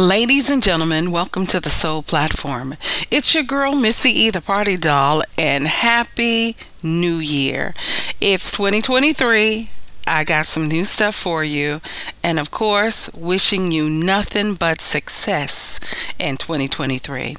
Ladies 0.00 0.48
and 0.48 0.62
gentlemen, 0.62 1.10
welcome 1.10 1.46
to 1.48 1.60
the 1.60 1.68
Soul 1.68 2.02
Platform. 2.02 2.72
It's 3.10 3.34
your 3.34 3.44
girl, 3.44 3.74
Missy 3.74 4.08
E, 4.08 4.30
the 4.30 4.40
Party 4.40 4.78
Doll, 4.78 5.22
and 5.36 5.66
Happy 5.66 6.56
New 6.82 7.16
Year. 7.16 7.74
It's 8.18 8.50
2023. 8.50 9.68
I 10.06 10.24
got 10.24 10.46
some 10.46 10.68
new 10.68 10.86
stuff 10.86 11.14
for 11.14 11.44
you, 11.44 11.82
and 12.22 12.38
of 12.38 12.50
course, 12.50 13.10
wishing 13.12 13.72
you 13.72 13.90
nothing 13.90 14.54
but 14.54 14.80
success 14.80 15.78
in 16.18 16.38
2023. 16.38 17.36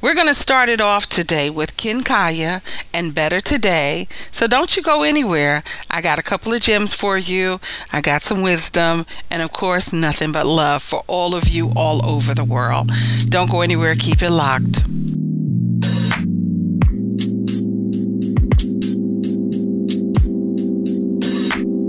We're 0.00 0.14
going 0.14 0.26
to 0.26 0.34
start 0.34 0.68
it 0.68 0.80
off 0.80 1.06
today 1.08 1.50
with 1.50 1.76
Ken 1.76 2.02
Kaya 2.02 2.62
and 2.92 3.14
Better 3.14 3.40
Today. 3.40 4.08
So 4.30 4.46
don't 4.46 4.76
you 4.76 4.82
go 4.82 5.02
anywhere. 5.02 5.62
I 5.90 6.00
got 6.02 6.18
a 6.18 6.22
couple 6.22 6.52
of 6.52 6.60
gems 6.62 6.94
for 6.94 7.18
you. 7.18 7.60
I 7.92 8.00
got 8.00 8.22
some 8.22 8.42
wisdom, 8.42 9.06
and 9.30 9.42
of 9.42 9.52
course, 9.52 9.92
nothing 9.92 10.32
but 10.32 10.46
love 10.46 10.82
for 10.82 11.04
all 11.06 11.34
of 11.34 11.48
you 11.48 11.72
all 11.76 12.04
over 12.04 12.34
the 12.34 12.44
world. 12.44 12.90
Don't 13.28 13.50
go 13.50 13.60
anywhere. 13.60 13.94
Keep 13.94 14.22
it 14.22 14.30
locked. 14.30 14.84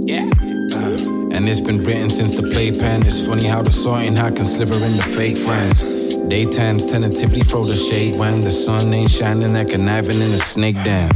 Yeah. 0.08 0.30
Uh, 0.74 1.36
and 1.36 1.48
it's 1.48 1.62
been 1.62 1.80
written 1.84 2.10
since 2.10 2.36
the 2.36 2.50
playpen. 2.52 3.06
It's 3.06 3.26
funny 3.26 3.46
how 3.46 3.62
the 3.62 3.72
sorting 3.72 4.16
hat 4.16 4.36
can 4.36 4.46
sliver 4.46 4.76
in 4.76 4.96
the 4.96 5.14
fake 5.16 5.38
friends. 5.38 5.97
Daytimes 6.30 6.86
tentatively 6.86 7.42
throw 7.42 7.64
the 7.64 7.76
shade 7.76 8.16
when 8.18 8.42
the 8.42 8.52
sun 8.52 8.94
ain't 8.94 9.10
shining, 9.10 9.54
they're 9.54 9.64
conniving 9.64 10.18
in 10.18 10.32
a 10.34 10.40
snake 10.40 10.76
den. 10.84 11.10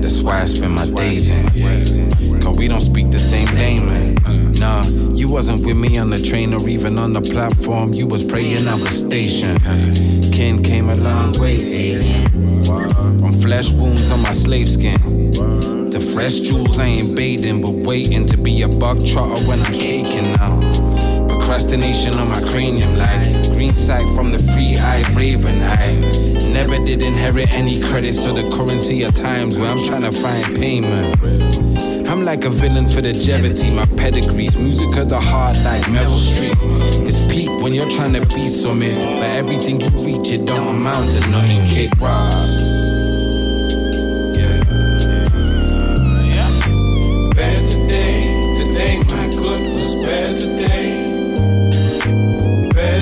That's 0.00 0.20
why 0.20 0.40
I 0.40 0.44
spend 0.46 0.74
my 0.74 0.86
days 0.86 1.30
in. 1.30 2.40
Cause 2.40 2.58
we 2.58 2.66
don't 2.66 2.80
speak 2.80 3.12
the 3.12 3.20
same 3.20 3.46
language. 3.56 4.58
Nah, 4.58 4.84
you 5.14 5.28
wasn't 5.28 5.64
with 5.64 5.76
me 5.76 5.96
on 5.98 6.10
the 6.10 6.18
train 6.18 6.54
or 6.54 6.68
even 6.68 6.98
on 6.98 7.12
the 7.12 7.20
platform. 7.20 7.92
You 7.92 8.08
was 8.08 8.24
praying 8.24 8.66
I 8.66 8.74
was 8.74 9.00
stationed. 9.00 9.62
Ken 10.32 10.60
came 10.62 10.88
a 10.88 10.96
long 10.96 11.32
way, 11.38 11.54
alien. 11.54 12.62
From 12.64 13.32
flesh 13.40 13.72
wounds 13.72 14.10
on 14.10 14.22
my 14.22 14.32
slave 14.32 14.68
skin. 14.68 15.30
To 15.90 16.00
fresh 16.00 16.40
jewels, 16.40 16.80
I 16.80 16.86
ain't 16.86 17.14
bathing, 17.14 17.62
but 17.62 17.70
waiting 17.86 18.26
to 18.26 18.36
be 18.36 18.62
a 18.62 18.68
buck 18.68 18.98
trotter 19.04 19.40
when 19.48 19.60
I'm 19.60 19.72
caking 19.72 20.32
now. 20.32 21.28
Procrastination 21.28 22.18
on 22.18 22.28
my 22.28 22.40
cranium 22.50 22.96
like 22.96 23.33
green 23.64 23.74
sight 23.74 24.06
from 24.14 24.30
the 24.30 24.38
free 24.52 24.76
eye 24.76 25.02
raven 25.14 25.62
I 25.62 25.94
never 26.52 26.76
did 26.84 27.00
inherit 27.00 27.50
any 27.54 27.80
credit 27.80 28.12
so 28.12 28.34
the 28.34 28.42
currency 28.54 29.02
of 29.04 29.14
times 29.14 29.58
where 29.58 29.70
I'm 29.70 29.82
trying 29.82 30.02
to 30.02 30.12
find 30.12 30.54
payment 30.54 31.16
I'm 32.06 32.24
like 32.24 32.44
a 32.44 32.50
villain 32.50 32.86
for 32.86 33.00
the 33.00 33.14
longevity. 33.14 33.74
My 33.74 33.86
pedigrees, 33.96 34.58
music 34.58 34.94
of 34.98 35.08
the 35.08 35.18
heart 35.18 35.56
like 35.64 35.82
Meryl 35.84 36.12
Streep. 36.12 36.54
It's 37.06 37.26
peak 37.32 37.48
when 37.62 37.72
you're 37.72 37.90
trying 37.90 38.12
to 38.12 38.20
be 38.36 38.46
something, 38.46 38.94
but 38.94 39.30
everything 39.30 39.80
you 39.80 39.88
reach, 40.04 40.30
it 40.30 40.44
don't 40.44 40.68
amount 40.68 41.10
to 41.12 41.30
nothing. 41.30 41.66
Kick 41.70 41.90
rocks. 41.98 42.83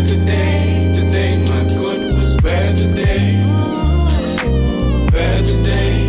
Today. 0.06 0.92
Today 0.94 1.36
my 1.48 1.64
good 1.68 2.12
was 2.14 2.36
bad 2.42 2.76
today. 2.76 3.42
Bad 5.10 5.44
today. 5.44 6.01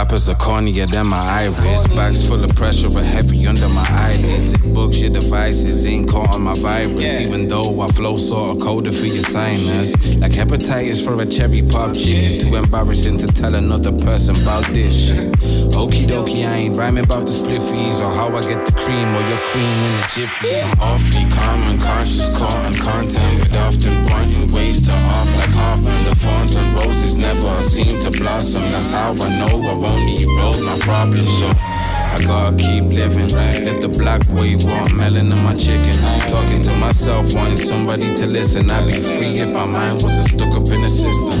Rappers 0.00 0.30
are 0.30 0.34
cornier 0.36 0.86
than 0.86 1.06
my 1.06 1.22
iris. 1.44 1.86
Bags 1.88 2.26
full 2.26 2.42
of 2.42 2.50
pressure 2.56 2.88
are 2.96 3.02
heavy 3.02 3.46
under 3.46 3.68
my 3.68 3.86
eyelids. 3.90 4.54
It 4.54 4.74
books 4.74 4.98
your 4.98 5.10
devices, 5.10 5.84
ain't 5.84 6.08
caught 6.08 6.34
on 6.34 6.42
my 6.42 6.54
virus. 6.54 7.18
Even 7.18 7.48
though 7.48 7.78
I 7.82 7.86
flow 7.88 8.16
sort 8.16 8.56
of 8.56 8.62
colder 8.62 8.92
for 8.92 9.04
your 9.04 9.24
sinus. 9.24 9.90
Like 10.16 10.32
hepatitis 10.32 11.04
for 11.04 11.20
a 11.20 11.26
cherry 11.26 11.60
pop 11.60 11.92
chick. 11.92 12.22
It's 12.24 12.42
too 12.42 12.56
embarrassing 12.56 13.18
to 13.18 13.26
tell 13.26 13.54
another 13.54 13.92
person 13.92 14.36
about 14.40 14.64
this 14.72 14.94
shit. 15.06 15.32
Okie 15.76 16.06
dokie, 16.08 16.48
I 16.48 16.56
ain't 16.64 16.76
rhyming 16.76 17.04
about 17.04 17.26
the 17.26 17.32
spliffies 17.32 18.00
or 18.00 18.10
how 18.16 18.28
I 18.34 18.40
get 18.48 18.64
the 18.64 18.72
cream 18.72 19.08
or 19.08 19.22
your 19.28 19.42
cream 19.52 19.76
in 19.86 19.92
a 20.00 20.06
jiffy. 20.14 20.60
I'm 20.60 20.80
awfully 20.80 21.26
calm 21.36 21.60
and 21.70 21.80
conscious, 21.80 22.28
caught 22.38 22.60
in 22.66 22.74
content, 22.74 23.34
but 23.40 23.52
often 23.68 23.94
pointing 24.08 24.46
ways 24.52 24.80
to 24.86 24.92
off 24.92 25.28
like 25.36 25.54
Hoffman. 25.60 26.04
The 26.08 26.16
fawns 26.16 26.54
and 26.56 26.68
roses 26.80 27.16
never 27.18 27.52
seem 27.56 28.00
to 28.00 28.10
blossom. 28.18 28.62
That's 28.72 28.90
how 28.90 29.12
I 29.12 29.28
know 29.40 29.56
I 29.68 29.74
won't 29.90 30.04
need 30.04 30.26
roll 30.26 30.54
my 30.62 30.78
problems. 30.80 31.28
So 31.38 31.50
I 31.56 32.18
gotta 32.24 32.56
keep 32.56 32.84
living. 32.84 33.28
Let 33.30 33.80
the 33.82 33.88
black 33.88 34.26
boy 34.28 34.56
watermelon 34.58 35.30
in 35.32 35.42
my 35.42 35.54
chicken. 35.54 35.94
Talking 36.28 36.62
to 36.62 36.72
myself, 36.76 37.32
wanting 37.34 37.56
somebody 37.56 38.14
to 38.14 38.26
listen. 38.26 38.70
I'd 38.70 38.86
be 38.86 39.00
free 39.00 39.40
if 39.40 39.50
my 39.50 39.66
mind 39.66 40.02
wasn't 40.02 40.28
stuck 40.28 40.52
up 40.54 40.68
in 40.68 40.82
the 40.82 40.88
system. 40.88 41.38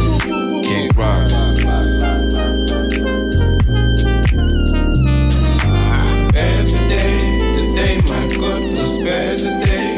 Kick 0.66 0.96
rocks. 0.96 1.64
Bad 6.32 6.66
today, 6.74 7.18
today 7.58 7.94
my 8.12 8.24
good 8.40 8.62
was 8.74 8.98
bad 9.04 9.38
today. 9.38 9.90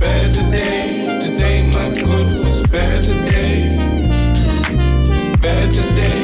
Bad 0.00 0.32
today, 0.34 1.20
today 1.24 1.56
my 1.72 1.88
good 2.00 2.28
was 2.44 2.62
bad 2.70 3.02
today. 3.02 3.56
Bad 5.40 5.70
today 5.72 6.15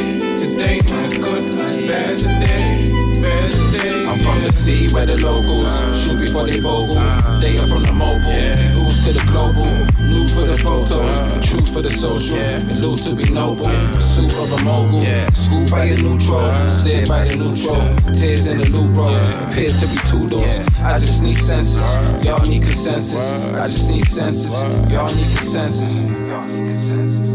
sea 4.52 4.92
where 4.92 5.06
the 5.06 5.18
locals 5.24 5.80
shoot 5.96 6.20
before 6.20 6.46
they 6.46 6.60
bogle. 6.60 6.94
They 7.40 7.58
are 7.58 7.66
from 7.66 7.82
the 7.82 7.92
mobile, 7.92 8.52
rules 8.76 9.02
to 9.04 9.12
the 9.16 9.24
global. 9.32 9.66
New 10.04 10.26
for 10.28 10.46
the 10.46 10.56
photos, 10.56 11.18
truth 11.48 11.72
for 11.72 11.80
the 11.80 11.90
social. 11.90 12.36
Elude 12.70 13.02
to 13.04 13.16
be 13.16 13.32
noble, 13.32 13.64
pursuit 13.92 14.32
of 14.32 14.52
a 14.52 14.64
mogul. 14.64 15.02
School 15.32 15.64
by 15.70 15.88
the 15.88 16.02
neutral, 16.02 16.44
steered 16.68 17.08
by 17.08 17.24
the 17.24 17.36
neutral. 17.36 17.80
Tears 18.12 18.50
in 18.50 18.58
the 18.58 18.70
loop 18.70 18.94
road, 18.94 19.16
appears 19.48 19.80
to 19.80 19.86
be 19.88 19.98
two 20.06 20.28
doors. 20.28 20.60
I 20.84 20.98
just 20.98 21.22
need 21.22 21.36
senses, 21.36 21.96
y'all 22.24 22.44
need 22.46 22.62
consensus. 22.62 23.32
I 23.56 23.66
just 23.66 23.90
need 23.90 24.04
senses, 24.04 24.52
y'all 24.92 25.08
need 25.08 25.36
consensus. 25.36 27.31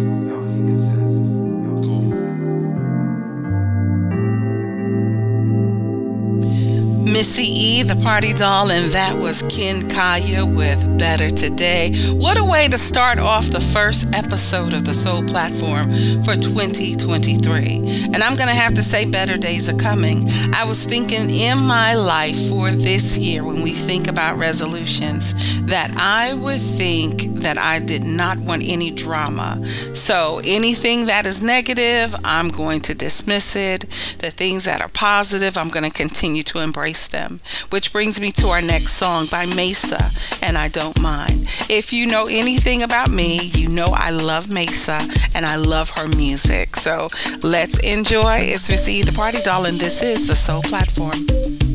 Missy 7.18 7.48
E, 7.48 7.82
the 7.82 7.96
party 8.04 8.32
doll, 8.32 8.70
and 8.70 8.92
that 8.92 9.18
was 9.18 9.42
Ken 9.50 9.90
Kaya 9.90 10.46
with 10.46 11.00
Better 11.00 11.32
Today. 11.32 11.96
What 12.12 12.38
a 12.38 12.44
way 12.44 12.68
to 12.68 12.78
start 12.78 13.18
off 13.18 13.48
the 13.48 13.60
first 13.60 14.14
episode 14.14 14.72
of 14.74 14.86
the 14.86 14.94
Soul 14.94 15.24
Platform 15.24 15.90
for 16.22 16.36
2023. 16.36 18.12
And 18.14 18.18
I'm 18.18 18.36
going 18.36 18.50
to 18.50 18.54
have 18.54 18.76
to 18.76 18.84
say, 18.84 19.10
better 19.10 19.36
days 19.36 19.68
are 19.68 19.80
coming. 19.80 20.30
I 20.54 20.64
was 20.66 20.86
thinking 20.86 21.32
in 21.32 21.58
my 21.58 21.96
life 21.96 22.50
for 22.50 22.70
this 22.70 23.18
year, 23.18 23.44
when 23.44 23.64
we 23.64 23.72
think 23.72 24.08
about 24.08 24.38
resolutions, 24.38 25.34
that 25.66 25.92
I 25.98 26.36
would 26.36 26.62
think 26.62 27.24
that 27.42 27.58
I 27.58 27.80
did 27.80 28.04
not 28.04 28.38
want 28.38 28.62
any 28.64 28.92
drama. 28.92 29.66
So 29.96 30.40
anything 30.46 31.06
that 31.06 31.26
is 31.26 31.42
negative, 31.42 32.16
I'm 32.24 32.50
going 32.50 32.82
to 32.82 32.94
dismiss 32.94 33.56
it. 33.56 33.82
The 34.20 34.30
things 34.30 34.66
that 34.66 34.82
are 34.82 34.90
positive, 34.90 35.58
I'm 35.58 35.70
going 35.70 35.90
to 35.90 35.92
continue 35.92 36.44
to 36.44 36.60
embrace 36.60 37.06
them. 37.12 37.40
Which 37.69 37.91
brings 37.91 38.19
me 38.19 38.31
to 38.31 38.47
our 38.47 38.62
next 38.62 38.94
song 38.94 39.25
by 39.31 39.45
Mesa, 39.45 40.00
and 40.45 40.57
I 40.57 40.68
Don't 40.69 41.00
Mind. 41.01 41.47
If 41.69 41.94
you 41.94 42.07
know 42.07 42.25
anything 42.29 42.84
about 42.84 43.09
me, 43.09 43.50
you 43.53 43.69
know 43.69 43.88
I 43.88 44.12
love 44.12 44.51
Mesa 44.53 45.00
and 45.35 45.45
I 45.45 45.56
love 45.56 45.90
her 45.91 46.07
music. 46.07 46.75
So 46.75 47.09
let's 47.44 47.79
enjoy. 47.79 48.38
It's 48.40 48.69
Missy 48.69 49.01
the 49.01 49.12
Party 49.12 49.40
Doll, 49.44 49.66
and 49.66 49.78
this 49.78 50.01
is 50.01 50.28
the 50.28 50.35
Soul 50.35 50.62
Platform. 50.63 51.67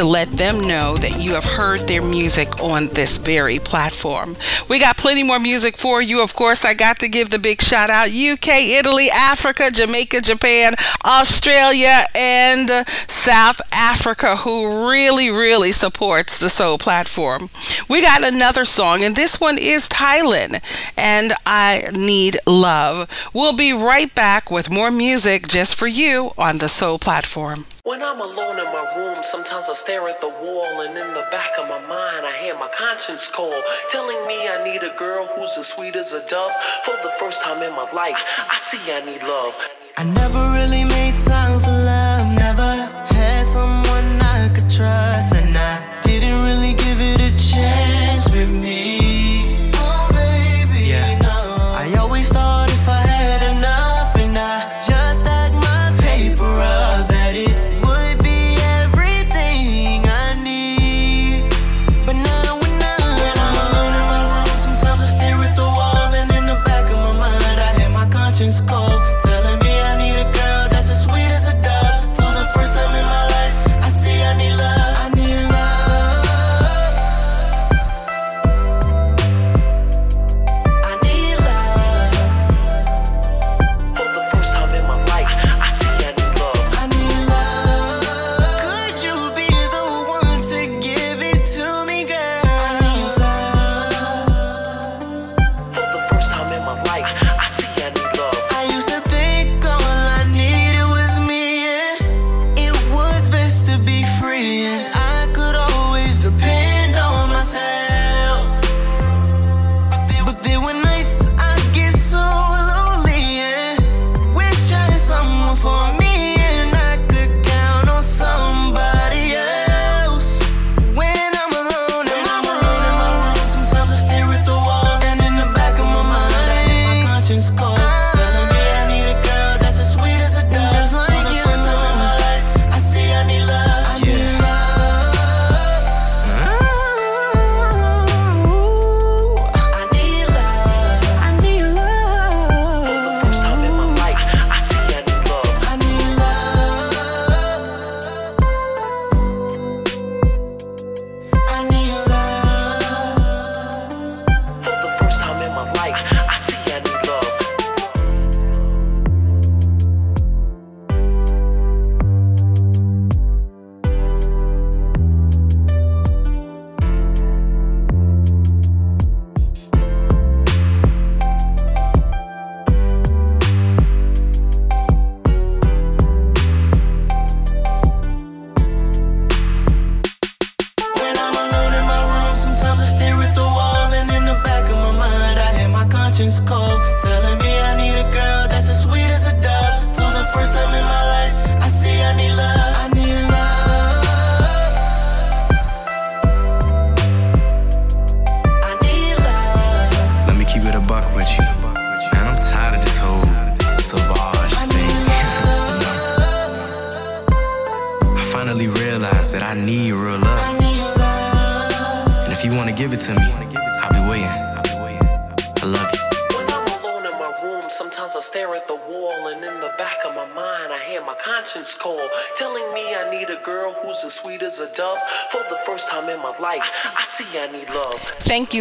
To 0.00 0.06
let 0.06 0.30
them 0.30 0.58
know 0.60 0.96
that 0.96 1.22
you 1.22 1.34
have 1.34 1.44
heard 1.44 1.80
their 1.80 2.00
music 2.00 2.58
on 2.62 2.86
this 2.88 3.18
very 3.18 3.58
platform. 3.58 4.34
We 4.66 4.80
got 4.80 4.96
plenty 4.96 5.22
more 5.22 5.38
music 5.38 5.76
for 5.76 6.00
you. 6.00 6.22
Of 6.22 6.34
course, 6.34 6.64
I 6.64 6.72
got 6.72 6.98
to 7.00 7.08
give 7.08 7.28
the 7.28 7.38
big 7.38 7.60
shout 7.60 7.90
out 7.90 8.08
UK, 8.08 8.48
Italy, 8.78 9.10
Africa, 9.10 9.70
Jamaica, 9.70 10.22
Japan, 10.22 10.74
Australia, 11.04 12.04
and 12.14 12.70
South 13.08 13.60
Africa, 13.72 14.36
who 14.36 14.88
really, 14.88 15.28
really 15.28 15.70
supports 15.70 16.38
the 16.38 16.48
Soul 16.48 16.78
platform. 16.78 17.50
We 17.86 18.00
got 18.00 18.24
another 18.24 18.64
song, 18.64 19.04
and 19.04 19.14
this 19.14 19.38
one 19.38 19.58
is 19.58 19.86
Thailand, 19.86 20.62
and 20.96 21.34
I 21.44 21.84
Need 21.92 22.38
Love. 22.46 23.10
We'll 23.34 23.52
be 23.52 23.74
right 23.74 24.14
back 24.14 24.50
with 24.50 24.70
more 24.70 24.90
music 24.90 25.46
just 25.46 25.74
for 25.74 25.88
you 25.88 26.32
on 26.38 26.56
the 26.56 26.70
Soul 26.70 26.98
platform. 26.98 27.66
When 27.90 28.04
I'm 28.04 28.20
alone 28.20 28.60
in 28.60 28.66
my 28.66 28.86
room, 28.96 29.16
sometimes 29.24 29.68
I 29.68 29.72
stare 29.72 30.08
at 30.08 30.20
the 30.20 30.28
wall, 30.28 30.80
and 30.82 30.96
in 30.96 31.12
the 31.12 31.26
back 31.32 31.58
of 31.58 31.66
my 31.66 31.80
mind, 31.80 32.24
I 32.24 32.38
hear 32.40 32.56
my 32.56 32.68
conscience 32.68 33.26
call, 33.26 33.60
telling 33.88 34.24
me 34.28 34.46
I 34.46 34.62
need 34.62 34.84
a 34.84 34.94
girl 34.94 35.26
who's 35.26 35.58
as 35.58 35.66
sweet 35.66 35.96
as 35.96 36.12
a 36.12 36.20
dove. 36.28 36.52
For 36.84 36.94
the 37.02 37.10
first 37.18 37.42
time 37.42 37.64
in 37.64 37.72
my 37.72 37.90
life, 37.90 38.14
I 38.48 38.56
see 38.58 38.92
I 38.92 39.04
need 39.04 39.24
love. 39.24 39.56
I 39.96 40.04
never 40.04 40.52
really 40.52 40.84
made 40.84 41.18
time 41.18 41.58
for 41.58 41.66
love, 41.66 42.09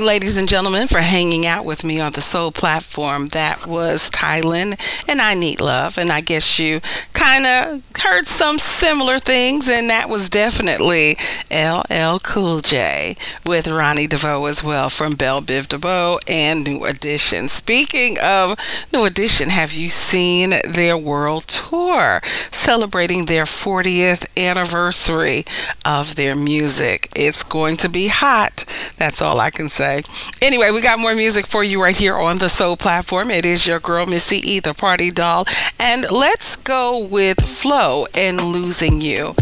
ladies 0.10 0.38
and 0.38 0.50
gentlemen, 0.50 0.88
for 0.88 1.02
hanging 1.02 1.46
out 1.46 1.66
with 1.66 1.84
me 1.84 2.00
on 2.00 2.14
the 2.14 2.20
Soul 2.20 2.52
platform. 2.52 3.28
That 3.28 3.68
was 3.68 4.10
Thailand, 4.10 4.82
and 5.08 5.22
I 5.22 5.36
Need 5.36 5.62
Love. 5.62 6.00
And 6.00 6.12
I 6.12 6.20
guess 6.20 6.58
you 6.58 6.82
kind 7.30 7.46
of 7.46 7.84
heard 8.02 8.26
some 8.26 8.58
similar 8.58 9.20
things, 9.20 9.70
and 9.70 9.88
that 9.88 10.10
was 10.10 10.30
definitely 10.30 11.16
LL 11.52 12.18
Cool 12.24 12.60
J 12.60 13.16
with 13.46 13.68
Ronnie 13.68 14.08
DeVoe 14.08 14.46
as 14.46 14.64
well 14.64 14.90
from 14.90 15.14
Bell 15.14 15.40
Biv 15.40 15.68
DeVoe 15.68 16.18
and 16.28 16.64
New 16.64 16.86
Edition. 16.86 17.48
Speaking 17.48 18.18
of 18.20 18.58
New 18.92 19.06
Edition, 19.06 19.50
have 19.50 19.74
you 19.74 19.90
seen 19.90 20.56
their 20.68 20.98
world 20.98 21.44
tour 21.48 22.22
celebrating 22.50 23.26
their 23.26 23.46
40th 23.46 24.26
anniversary 24.36 25.46
of 25.86 26.16
their 26.16 26.36
music? 26.36 27.10
It's 27.16 27.44
going 27.44 27.78
to 27.78 27.90
be 27.90 28.08
hot. 28.08 28.66
That's 28.98 29.22
all 29.22 29.40
I 29.40 29.52
can 29.52 29.70
say. 29.70 30.02
Anyway, 30.42 30.72
we 30.72 30.82
got 30.82 30.98
more 30.98 31.14
music 31.14 31.46
for 31.46 31.64
you 31.64 31.80
right 31.80 31.96
here 31.96 32.18
on 32.18 32.40
the 32.40 32.50
Soul 32.50 32.76
platform. 32.76 33.30
It 33.30 33.46
is 33.46 33.68
your 33.68 33.80
girl, 33.80 34.08
Missy 34.08 34.38
E, 34.38 34.60
the 34.60 34.74
party 34.74 35.12
doll. 35.12 35.46
And 35.78 36.08
let's 36.10 36.56
go 36.56 36.98
with 37.00 37.19
Flow 37.20 38.06
and 38.14 38.40
Losing 38.40 39.02
You. 39.02 39.36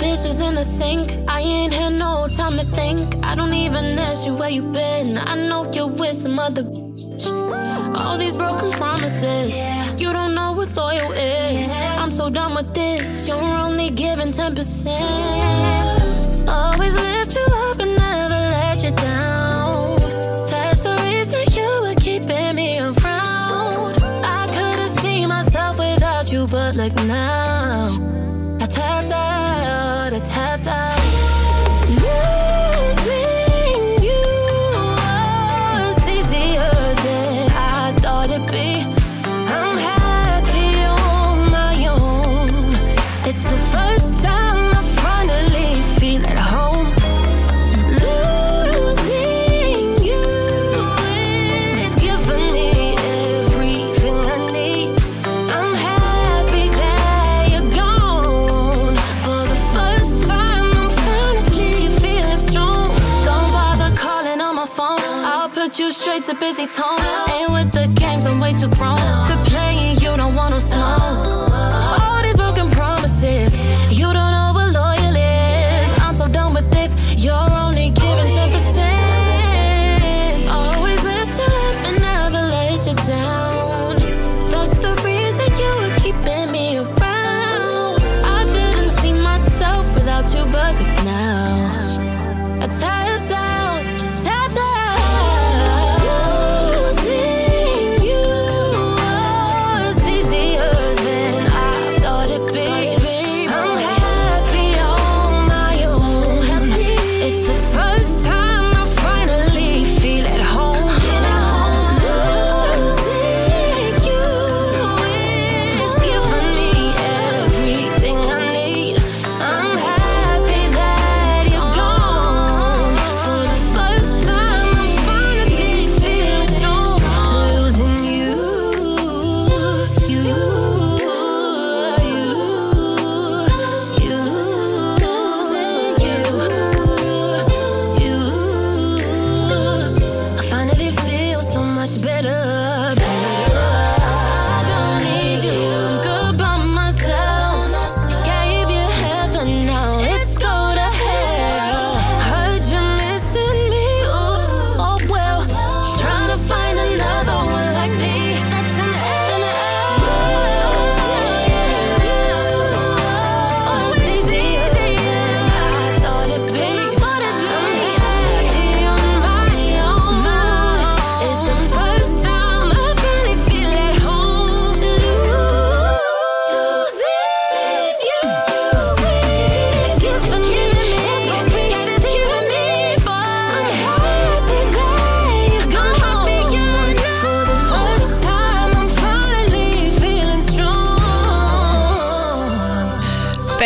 Dishes 0.00 0.40
in 0.40 0.56
the 0.56 0.64
sink, 0.64 1.08
I 1.28 1.40
ain't 1.40 1.72
had 1.72 1.92
no 1.92 2.26
time 2.36 2.58
to 2.58 2.64
think. 2.74 2.98
I 3.24 3.36
don't 3.36 3.54
even 3.54 3.96
ask 3.96 4.26
you 4.26 4.34
where 4.34 4.50
you 4.50 4.62
been. 4.62 5.18
I 5.18 5.36
know 5.36 5.70
you're 5.72 5.86
with 5.86 6.16
some 6.16 6.40
other. 6.40 6.64
bitch. 6.64 7.30
All 7.96 8.18
these 8.18 8.34
broken 8.34 8.72
promises. 8.72 9.54
You 10.00 10.12
don't 10.12 10.34
know 10.34 10.54
what 10.54 10.74
loyal 10.76 11.12
is. 11.12 11.72
I'm 11.72 12.10
so 12.10 12.28
done 12.28 12.56
with 12.56 12.74
this. 12.74 13.28
You're 13.28 13.36
only 13.36 13.90
giving 13.90 14.32
10%. 14.32 14.98
Always 16.48 16.96
lift 16.96 17.36
you 17.36 17.47
but 26.94 27.06
now. 27.06 27.47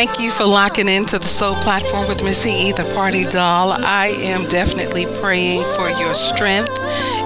Thank 0.05 0.19
you 0.19 0.33
for 0.33 0.45
locking 0.45 0.89
into 0.89 1.17
the 1.17 1.29
Soul 1.29 1.55
Platform 1.55 2.09
with 2.09 2.25
Missy 2.25 2.51
E, 2.51 2.73
the 2.73 2.83
party 2.93 3.25
doll. 3.25 3.71
I 3.71 4.09
am 4.19 4.49
definitely 4.49 5.07
praying 5.21 5.63
for 5.77 5.89
your 5.91 6.13
strength 6.13 6.77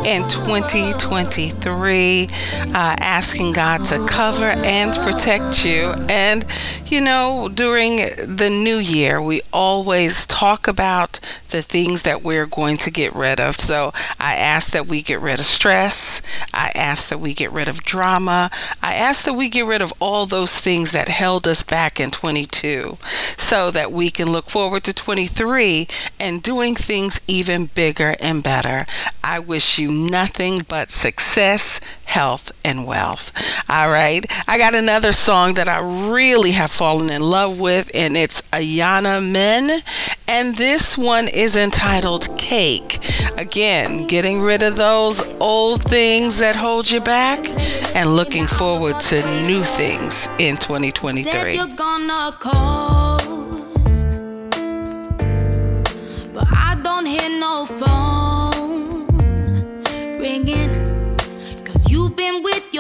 in 0.07 0.23
2023, 0.29 2.23
uh, 2.23 2.97
asking 3.01 3.53
God 3.53 3.85
to 3.87 4.07
cover 4.07 4.45
and 4.45 4.95
protect 4.95 5.65
you. 5.65 5.95
And, 6.09 6.47
you 6.87 7.01
know, 7.01 7.49
during 7.53 7.97
the 7.97 8.49
new 8.49 8.77
year, 8.77 9.21
we 9.21 9.41
always 9.53 10.25
talk 10.25 10.69
about 10.69 11.19
the 11.49 11.61
things 11.61 12.03
that 12.03 12.23
we're 12.23 12.47
going 12.47 12.77
to 12.77 12.91
get 12.93 13.17
rid 13.17 13.41
of. 13.41 13.57
So 13.57 13.91
I 14.21 14.37
ask 14.37 14.71
that 14.73 14.87
we 14.87 15.03
get 15.03 15.21
rid 15.21 15.41
of 15.41 15.45
stress. 15.45 16.23
I 16.55 16.71
ask 16.77 17.09
that 17.09 17.19
we 17.19 17.35
get 17.35 17.51
rid 17.51 17.67
of 17.67 17.83
drama. 17.83 18.53
I 18.81 18.95
ask 18.95 19.25
that 19.25 19.35
we 19.35 19.49
get 19.49 19.67
rid 19.67 19.83
of 19.83 19.93
all 19.99 20.27
those 20.27 20.57
things 20.57 20.93
that 20.93 21.09
held 21.09 21.49
us 21.49 21.65
back 21.65 21.99
in 21.99 22.13
22 22.13 22.97
so 23.37 23.73
that 23.73 23.91
we 23.91 24.11
can 24.11 24.31
look 24.31 24.51
forward 24.51 24.85
to 24.85 24.95
23 24.95 25.89
and 26.21 26.45
doing 26.45 26.77
things 26.77 27.21
even 27.27 27.67
bigger 27.67 28.15
and 28.21 28.45
better. 28.45 28.87
I 29.25 29.41
wish 29.41 29.81
you 29.81 29.96
nothing 29.97 30.65
but 30.69 30.91
success, 30.91 31.81
health, 32.05 32.53
and 32.65 32.87
wealth. 32.87 33.33
All 33.69 33.91
right. 33.91 34.25
I 34.49 34.59
got 34.59 34.75
another 34.75 35.13
song 35.13 35.55
that 35.55 35.69
I 35.69 35.81
really 36.11 36.53
have 36.53 36.71
fallen 36.71 37.11
in 37.11 37.23
love 37.23 37.61
with, 37.61 37.91
and 37.95 38.17
it's 38.17 38.43
Ayana 38.51 39.25
Men. 39.25 39.81
And 40.29 40.57
this 40.57 40.99
one 40.99 41.29
is 41.29 41.57
entitled 41.57 42.29
Cake. 42.37 42.99
Again, 43.39 44.07
getting 44.07 44.41
rid 44.41 44.63
of 44.63 44.77
those 44.77 45.23
old 45.41 45.83
things 45.83 46.39
that 46.39 46.57
hold 46.57 46.91
you 46.91 47.01
back 47.01 47.49
and 47.95 48.17
looking 48.17 48.47
forward 48.47 48.99
to 49.01 49.23
new 49.47 49.63
things 49.63 50.29
in 50.39 50.57
Said 50.57 50.61
2023. 50.61 51.57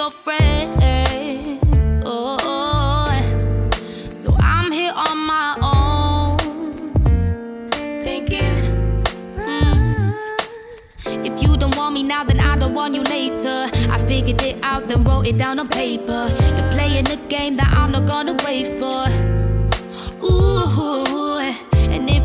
Your 0.06 0.12
friends. 0.12 1.98
Oh, 2.04 3.08
so 4.08 4.36
I'm 4.38 4.70
here 4.70 4.92
on 4.94 5.18
my 5.18 5.48
own, 5.74 6.38
thinking. 8.02 8.56
hmm, 9.36 11.26
If 11.26 11.42
you 11.42 11.56
don't 11.56 11.76
want 11.76 11.94
me 11.94 12.04
now, 12.04 12.22
then 12.22 12.38
I 12.38 12.56
don't 12.56 12.74
want 12.74 12.94
you 12.94 13.02
later. 13.02 13.68
I 13.90 13.98
figured 14.06 14.42
it 14.42 14.62
out, 14.62 14.86
then 14.86 15.02
wrote 15.02 15.26
it 15.26 15.38
down 15.38 15.58
on 15.58 15.68
paper. 15.68 16.28
You're 16.56 16.70
playing 16.72 17.08
a 17.10 17.16
game 17.28 17.54
that 17.54 17.74
I'm 17.76 17.90
not 17.90 18.06
gonna 18.06 18.36
wait 18.44 18.76
for. 18.78 19.08
Ooh, 20.24 21.05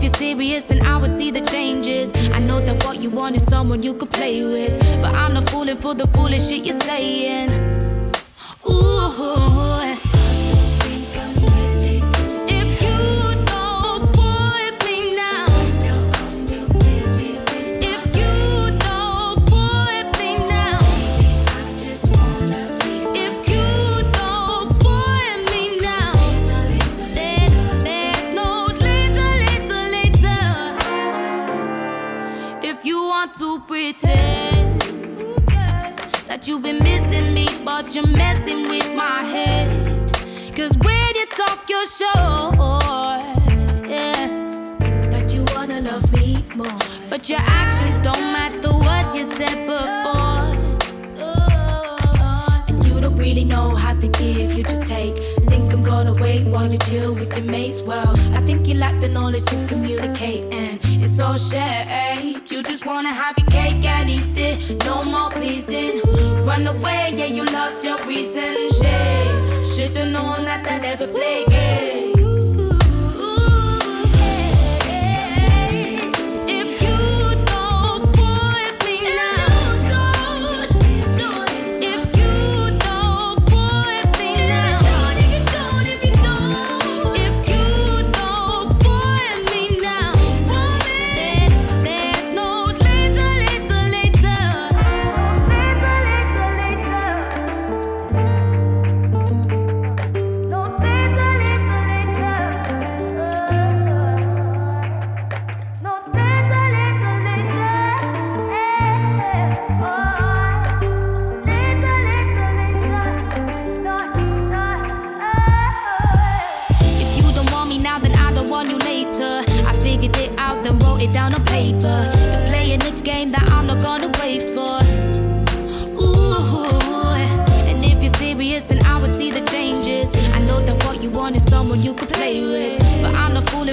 if 0.01 0.05
you're 0.05 0.13
serious, 0.15 0.63
then 0.63 0.83
I 0.85 0.97
will 0.97 1.15
see 1.15 1.29
the 1.29 1.41
changes. 1.41 2.11
I 2.31 2.39
know 2.39 2.59
that 2.59 2.83
what 2.83 3.01
you 3.01 3.11
want 3.11 3.35
is 3.35 3.45
someone 3.45 3.83
you 3.83 3.93
could 3.93 4.09
play 4.11 4.43
with, 4.43 4.79
but 5.01 5.13
I'm 5.13 5.33
not 5.33 5.49
fooling 5.49 5.77
for 5.77 5.93
the 5.93 6.07
foolish 6.07 6.47
shit 6.47 6.65
you're 6.65 6.81
saying. 6.81 7.51
Ooh. 8.69 10.00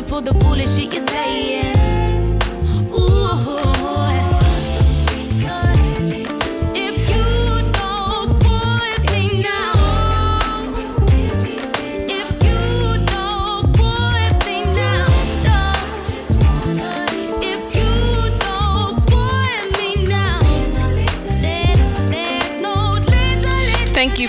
For 0.08 0.22
the 0.22 0.32
foolish 0.40 0.74
shit 0.74 0.92
you're 0.92 1.06
saying. 1.06 1.77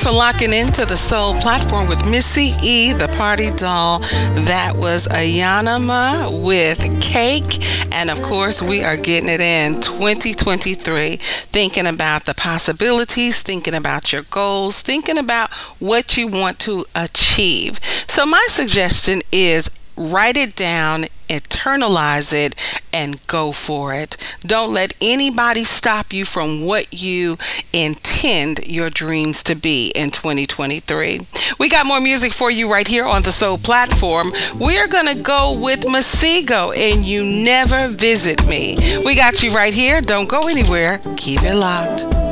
For 0.09 0.15
locking 0.15 0.53
into 0.53 0.85
the 0.85 0.97
Soul 0.97 1.33
platform 1.35 1.87
with 1.87 2.05
Missy 2.05 2.53
E, 2.63 2.93
the 2.93 3.07
party 3.09 3.49
doll. 3.51 3.99
That 4.45 4.73
was 4.75 5.07
Ayanama 5.07 6.43
with 6.43 7.01
Cake. 7.01 7.59
And 7.91 8.09
of 8.09 8.21
course, 8.21 8.61
we 8.61 8.83
are 8.83 8.97
getting 8.97 9.29
it 9.29 9.41
in 9.41 9.81
2023, 9.81 11.17
thinking 11.17 11.85
about 11.85 12.25
the 12.25 12.33
possibilities, 12.33 13.41
thinking 13.41 13.75
about 13.75 14.11
your 14.11 14.23
goals, 14.23 14.81
thinking 14.81 15.17
about 15.17 15.51
what 15.79 16.17
you 16.17 16.27
want 16.27 16.59
to 16.59 16.85
achieve. 16.95 17.79
So, 18.07 18.25
my 18.25 18.45
suggestion 18.49 19.21
is 19.31 19.78
write 19.99 20.37
it 20.37 20.55
down, 20.55 21.05
internalize 21.27 22.33
it, 22.33 22.55
and 22.93 23.25
go 23.27 23.51
for 23.51 23.93
it. 23.93 24.15
Don't 24.41 24.73
let 24.73 24.93
anybody 25.01 25.63
stop 25.63 26.13
you 26.13 26.25
from 26.25 26.65
what 26.65 26.91
you 26.93 27.37
intend 27.73 28.65
your 28.65 28.89
dreams 28.89 29.43
to 29.43 29.55
be 29.55 29.91
in 29.95 30.09
2023. 30.09 31.27
We 31.59 31.69
got 31.69 31.85
more 31.85 31.99
music 31.99 32.33
for 32.33 32.49
you 32.49 32.71
right 32.71 32.87
here 32.87 33.05
on 33.05 33.23
the 33.23 33.31
Soul 33.31 33.57
platform. 33.57 34.31
We're 34.55 34.87
going 34.87 35.13
to 35.15 35.21
go 35.21 35.57
with 35.57 35.81
Masego 35.81 36.75
and 36.75 37.05
You 37.05 37.23
Never 37.23 37.89
Visit 37.89 38.47
Me. 38.47 38.77
We 39.05 39.15
got 39.15 39.43
you 39.43 39.51
right 39.51 39.73
here. 39.73 40.01
Don't 40.01 40.29
go 40.29 40.47
anywhere. 40.47 40.99
Keep 41.17 41.43
it 41.43 41.55
locked. 41.55 42.28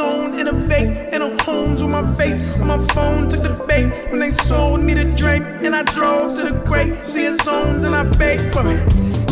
Zone, 0.00 0.38
innovate 0.40 1.12
in 1.14 1.20
a 1.20 1.30
homes 1.44 1.82
with 1.82 1.92
my 1.98 2.04
face 2.18 2.40
on 2.60 2.68
my 2.74 2.80
phone. 2.94 3.28
Took 3.28 3.42
the 3.48 3.54
bait 3.68 3.88
when 4.10 4.20
they 4.24 4.32
sold 4.48 4.80
me 4.86 4.92
the 4.94 5.06
drink, 5.22 5.44
and 5.64 5.74
I 5.80 5.82
drove 5.96 6.28
to 6.38 6.42
the 6.50 6.56
great 6.70 6.92
seeing 7.10 7.36
zones 7.46 7.82
and 7.86 7.94
I 8.02 8.04
paid 8.22 8.40
for 8.52 8.64
it. 8.74 8.80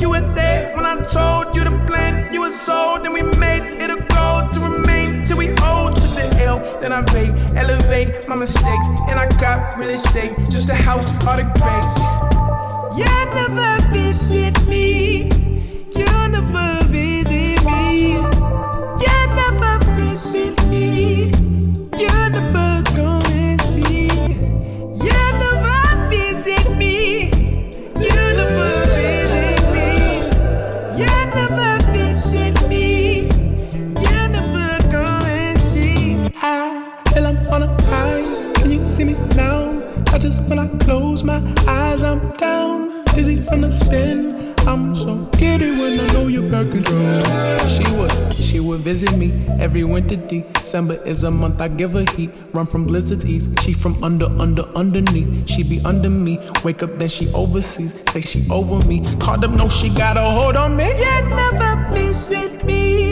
You 0.02 0.08
were 0.14 0.26
there 0.40 0.60
when 0.76 0.84
I 0.94 0.96
told 1.16 1.44
you 1.56 1.62
the 1.70 1.76
plan. 1.88 2.12
You 2.34 2.40
were 2.44 2.56
sold, 2.68 3.00
and 3.06 3.14
we 3.18 3.22
made 3.46 3.64
it 3.82 3.90
a 3.96 3.98
goal 4.14 4.38
to 4.54 4.58
remain 4.68 5.08
till 5.26 5.38
we 5.42 5.48
hold 5.62 5.92
to 6.02 6.08
the 6.18 6.26
L. 6.52 6.58
Then 6.80 6.92
I 6.98 7.00
rate, 7.14 7.34
elevate 7.62 8.28
my 8.30 8.36
mistakes, 8.44 8.88
and 9.08 9.16
I 9.24 9.26
got 9.44 9.78
real 9.78 9.92
estate, 9.98 10.32
just 10.54 10.68
a 10.68 10.78
house, 10.88 11.08
all 11.26 11.36
the 11.40 11.46
grades. 11.58 11.94
You 13.00 13.10
never 13.40 13.72
visit 13.96 14.56
me. 14.72 14.82
You 16.00 16.10
never 16.36 16.68
visit 16.92 17.17
Spin. 43.88 44.54
I'm 44.66 44.94
so 44.94 45.14
giddy 45.38 45.70
when 45.70 45.98
I 45.98 46.12
know 46.12 46.26
you're 46.26 46.50
back. 46.50 46.66
She 47.66 47.90
would, 47.96 48.34
she 48.34 48.60
would 48.60 48.80
visit 48.80 49.16
me 49.16 49.32
every 49.58 49.82
winter. 49.82 50.16
December 50.16 51.02
is 51.06 51.24
a 51.24 51.30
month 51.30 51.62
I 51.62 51.68
give 51.68 51.92
her 51.92 52.04
heat. 52.14 52.30
Run 52.52 52.66
from 52.66 52.84
blizzards 52.84 53.24
east. 53.24 53.58
She 53.62 53.72
from 53.72 54.04
under, 54.04 54.26
under, 54.38 54.64
underneath. 54.76 55.48
She 55.48 55.62
be 55.62 55.80
under 55.86 56.10
me. 56.10 56.38
Wake 56.64 56.82
up, 56.82 56.98
then 56.98 57.08
she 57.08 57.32
overseas. 57.32 57.98
Say 58.10 58.20
she 58.20 58.46
over 58.50 58.86
me. 58.86 59.00
Called 59.16 59.46
up, 59.46 59.52
no, 59.52 59.70
she 59.70 59.88
got 59.88 60.18
a 60.18 60.22
hold 60.22 60.56
on 60.56 60.76
me. 60.76 60.88
You 60.88 61.20
never 61.30 61.90
visit 61.94 62.62
me. 62.66 63.07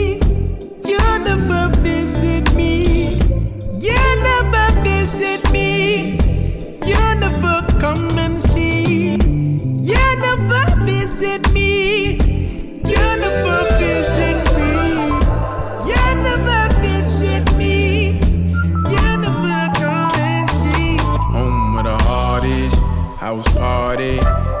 House 23.27 23.55
party. 23.55 24.17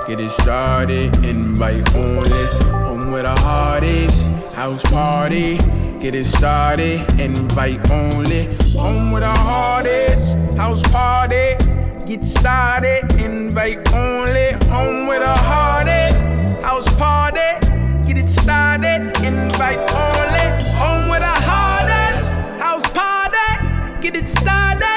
Get 0.07 0.19
it 0.19 0.31
started, 0.31 1.15
invite 1.23 1.95
only. 1.95 2.45
Home 2.85 3.11
where 3.11 3.23
the 3.23 3.35
heart 3.35 3.83
is, 3.83 4.23
house 4.53 4.83
party. 4.83 5.57
Get 5.99 6.15
it 6.15 6.25
started, 6.25 6.99
invite 7.19 7.89
only. 7.89 8.43
Home 8.73 9.11
where 9.11 9.21
the 9.21 9.27
heart 9.27 9.85
is, 9.85 10.33
house 10.55 10.83
party. 10.91 11.66
Get 12.07 12.23
started, 12.23 13.03
invite 13.19 13.91
only. 13.91 14.53
Home 14.71 15.07
the 15.19 15.27
heart 15.27 15.89
is, 15.89 16.21
house 16.63 16.87
party. 16.95 17.37
Get 18.07 18.17
it 18.17 18.29
started, 18.29 19.11
invite 19.25 19.77
only. 19.91 20.47
Home 20.79 21.09
with 21.09 21.21
a 21.21 21.37
is, 22.15 22.31
house 22.63 22.89
party. 22.93 23.99
Get 23.99 24.15
it 24.15 24.29
started, 24.29 24.96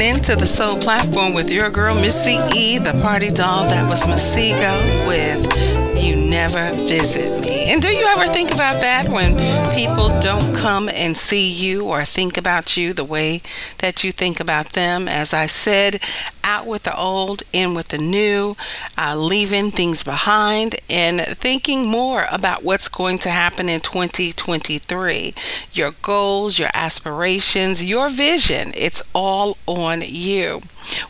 into 0.00 0.36
the 0.36 0.46
Soul 0.46 0.78
platform 0.78 1.34
with 1.34 1.50
your 1.50 1.68
girl, 1.68 1.94
Missy 1.94 2.38
E, 2.56 2.78
the 2.78 2.92
party 3.02 3.30
doll. 3.30 3.64
That 3.64 3.88
was 3.88 4.04
Masego 4.04 5.06
with 5.06 6.02
You 6.02 6.16
Never 6.16 6.70
Visit 6.86 7.40
Me. 7.40 7.64
And 7.64 7.82
do 7.82 7.88
you 7.88 8.04
ever 8.06 8.26
think 8.26 8.50
about 8.50 8.80
that 8.80 9.08
when 9.08 9.34
people 9.74 10.08
don't 10.20 10.54
come 10.54 10.88
and 10.88 11.16
see 11.16 11.48
you 11.50 11.84
or 11.84 12.04
think 12.04 12.36
about 12.36 12.76
you 12.76 12.92
the 12.92 13.04
way 13.04 13.42
that 13.78 14.02
you 14.02 14.12
think 14.12 14.40
about 14.40 14.70
them? 14.70 15.08
As 15.08 15.34
I 15.34 15.46
said, 15.46 16.00
out 16.44 16.66
with 16.66 16.84
the 16.84 16.96
old, 16.96 17.42
in 17.52 17.74
with 17.74 17.88
the 17.88 17.98
new, 17.98 18.56
uh, 18.98 19.16
leaving 19.16 19.70
things 19.70 20.02
behind, 20.02 20.76
and 20.88 21.20
thinking 21.22 21.86
more 21.86 22.26
about 22.32 22.62
what's 22.64 22.88
going 22.88 23.18
to 23.18 23.30
happen 23.30 23.68
in 23.68 23.80
2023. 23.80 25.34
Your 25.72 25.92
goals, 26.02 26.58
your 26.58 26.70
aspirations, 26.74 27.84
your 27.84 28.08
vision, 28.08 28.72
it's 28.74 29.10
all 29.14 29.56
on 29.66 30.02
you. 30.04 30.60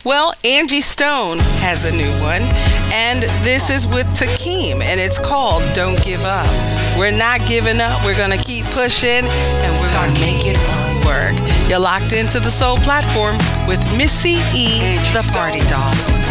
Well, 0.03 0.33
Angie 0.43 0.81
Stone 0.81 1.37
has 1.59 1.85
a 1.85 1.91
new 1.91 2.11
one, 2.21 2.43
and 2.93 3.23
this 3.43 3.69
is 3.69 3.87
with 3.87 4.07
Takeem, 4.07 4.81
and 4.81 4.99
it's 4.99 5.19
called 5.19 5.63
Don't 5.73 6.01
Give 6.03 6.23
Up. 6.23 6.47
We're 6.97 7.17
not 7.17 7.47
giving 7.47 7.79
up, 7.79 8.03
we're 8.05 8.17
gonna 8.17 8.37
keep 8.37 8.65
pushing, 8.67 9.25
and 9.25 9.79
we're 9.81 9.91
gonna 9.91 10.19
make 10.19 10.45
it 10.45 10.57
all 10.57 10.82
work. 11.05 11.35
You're 11.69 11.79
locked 11.79 12.13
into 12.13 12.39
the 12.39 12.51
Soul 12.51 12.77
platform 12.77 13.37
with 13.67 13.81
Missy 13.97 14.41
E, 14.53 14.79
the 15.13 15.27
party 15.31 15.59
doll. 15.67 16.22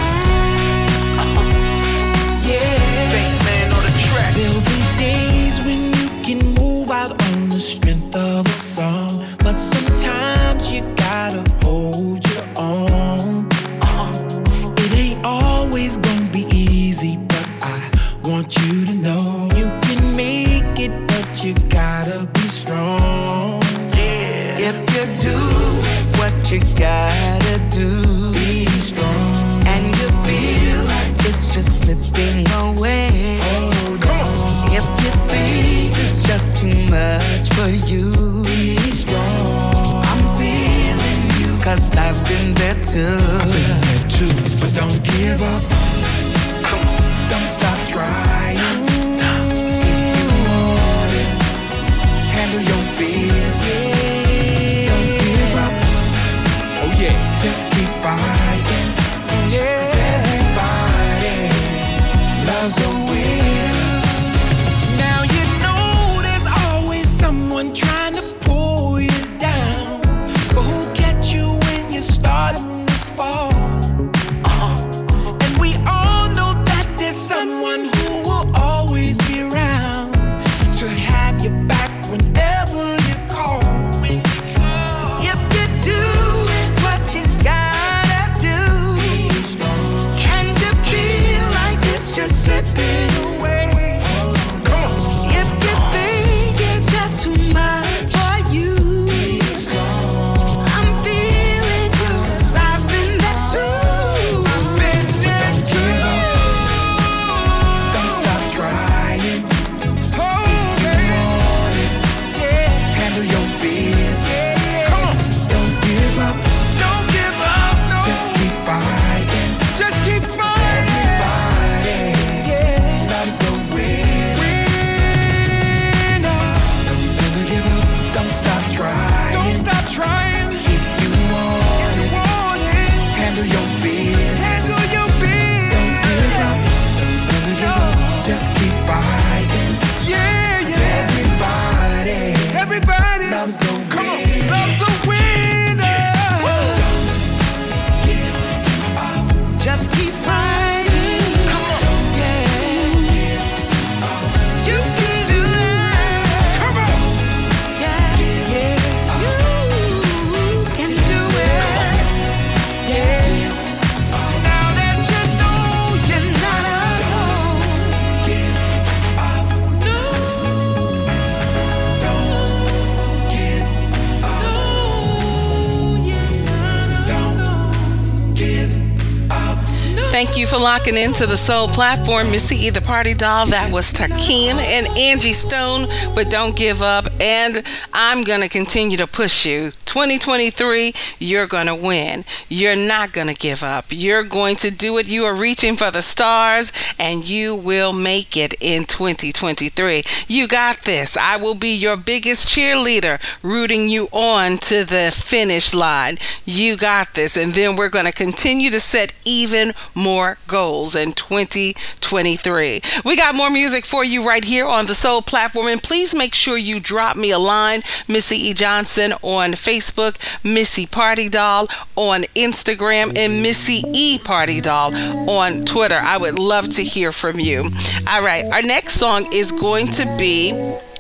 Locking 180.79 180.97
into 180.97 181.27
the 181.27 181.37
Soul 181.37 181.69
platform. 181.69 182.31
Missy 182.31 182.57
E, 182.57 182.71
the 182.71 182.81
party 182.81 183.13
doll. 183.13 183.45
That 183.45 183.71
was 183.71 183.93
Takeem 183.93 184.55
and 184.55 184.89
Angie 184.97 185.35
Stone, 185.35 185.87
but 186.15 186.31
don't 186.31 186.57
give 186.57 186.81
up. 186.81 187.05
And 187.21 187.63
I'm 188.05 188.23
going 188.23 188.41
to 188.41 188.49
continue 188.49 188.97
to 188.97 189.07
push 189.07 189.47
you. 189.47 189.71
2023, 189.93 190.95
you're 191.19 191.47
going 191.47 191.67
to 191.67 191.75
win. 191.75 192.25
You're 192.49 192.75
not 192.75 193.13
going 193.13 193.29
to 193.29 193.35
give 193.35 193.63
up. 193.63 193.85
You're 193.91 194.23
going 194.23 194.57
to 194.57 194.71
do 194.71 194.97
it. 194.97 195.13
You 195.13 195.25
are 195.27 195.35
reaching 195.35 195.77
for 195.77 195.91
the 195.91 196.01
stars 196.01 196.73
and 196.99 197.29
you 197.29 197.55
will 197.55 197.93
make 197.93 198.37
it 198.37 198.55
in 198.59 198.85
2023. 198.85 200.03
You 200.27 200.49
got 200.49 200.83
this. 200.83 201.15
I 201.17 201.37
will 201.37 201.55
be 201.55 201.75
your 201.77 201.99
biggest 201.99 202.49
cheerleader, 202.49 203.21
rooting 203.43 203.89
you 203.89 204.09
on 204.13 204.57
to 204.59 204.85
the 204.85 205.15
finish 205.15 205.75
line. 205.75 206.17
You 206.47 206.79
got 206.79 207.13
this. 207.13 207.37
And 207.37 207.53
then 207.53 207.77
we're 207.77 207.91
going 207.91 208.07
to 208.07 208.13
continue 208.13 208.71
to 208.71 208.81
set 208.81 209.13
even 209.27 209.75
more 209.95 210.39
goals 210.49 210.95
in 210.95 211.13
2023. 211.13 212.81
We 213.05 213.17
got 213.17 213.35
more 213.35 213.51
music 213.51 213.85
for 213.85 214.03
you 214.03 214.27
right 214.27 214.45
here 214.45 214.67
on 214.67 214.87
the 214.87 214.95
Soul 214.95 215.21
platform. 215.21 215.67
And 215.69 215.83
please 215.83 216.15
make 216.15 216.35
sure 216.35 216.57
you 216.57 216.81
drop 216.81 217.15
me 217.15 217.31
a 217.31 217.39
line, 217.39 217.83
Missy 218.09 218.37
E. 218.37 218.55
Johnson 218.55 219.13
on 219.23 219.53
Facebook, 219.53 220.17
Missy 220.45 220.87
Party 220.87 221.29
Doll 221.29 221.69
on 221.97 222.23
Instagram, 222.35 223.17
and 223.17 223.43
Missy 223.43 223.83
E. 223.93 224.19
Party 224.19 224.61
Doll 224.61 224.95
on 225.31 225.63
Twitter. 225.63 225.99
I 226.01 226.17
would 226.17 226.39
love 226.39 226.69
to 226.71 226.83
hear 226.83 227.13
from 227.13 227.39
you. 227.39 227.71
All 228.09 228.23
right, 228.23 228.45
our 228.53 228.63
next 228.63 228.95
song 228.95 229.27
is 229.33 229.53
going 229.53 229.89
to 229.93 230.05
be 230.19 230.53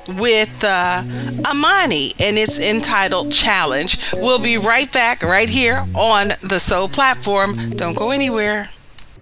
with 0.09 0.64
uh, 0.64 1.02
Amani, 1.44 2.12
and 2.18 2.37
it's 2.37 2.59
entitled 2.59 3.31
Challenge. 3.31 3.98
We'll 4.14 4.38
be 4.40 4.59
right 4.59 4.90
back 4.90 5.22
right 5.22 5.48
here 5.48 5.87
on 5.94 6.33
the 6.40 6.59
Soul 6.59 6.88
platform. 6.88 7.70
Don't 7.70 7.96
go 7.96 8.11
anywhere. 8.11 8.70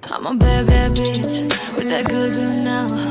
I'm 0.05 0.27
a 0.27 0.35
bad, 0.35 0.67
bad 0.67 0.93
bitch 0.93 1.43
with 1.77 1.89
that 1.91 2.09
good, 2.09 2.37
now. 2.65 3.10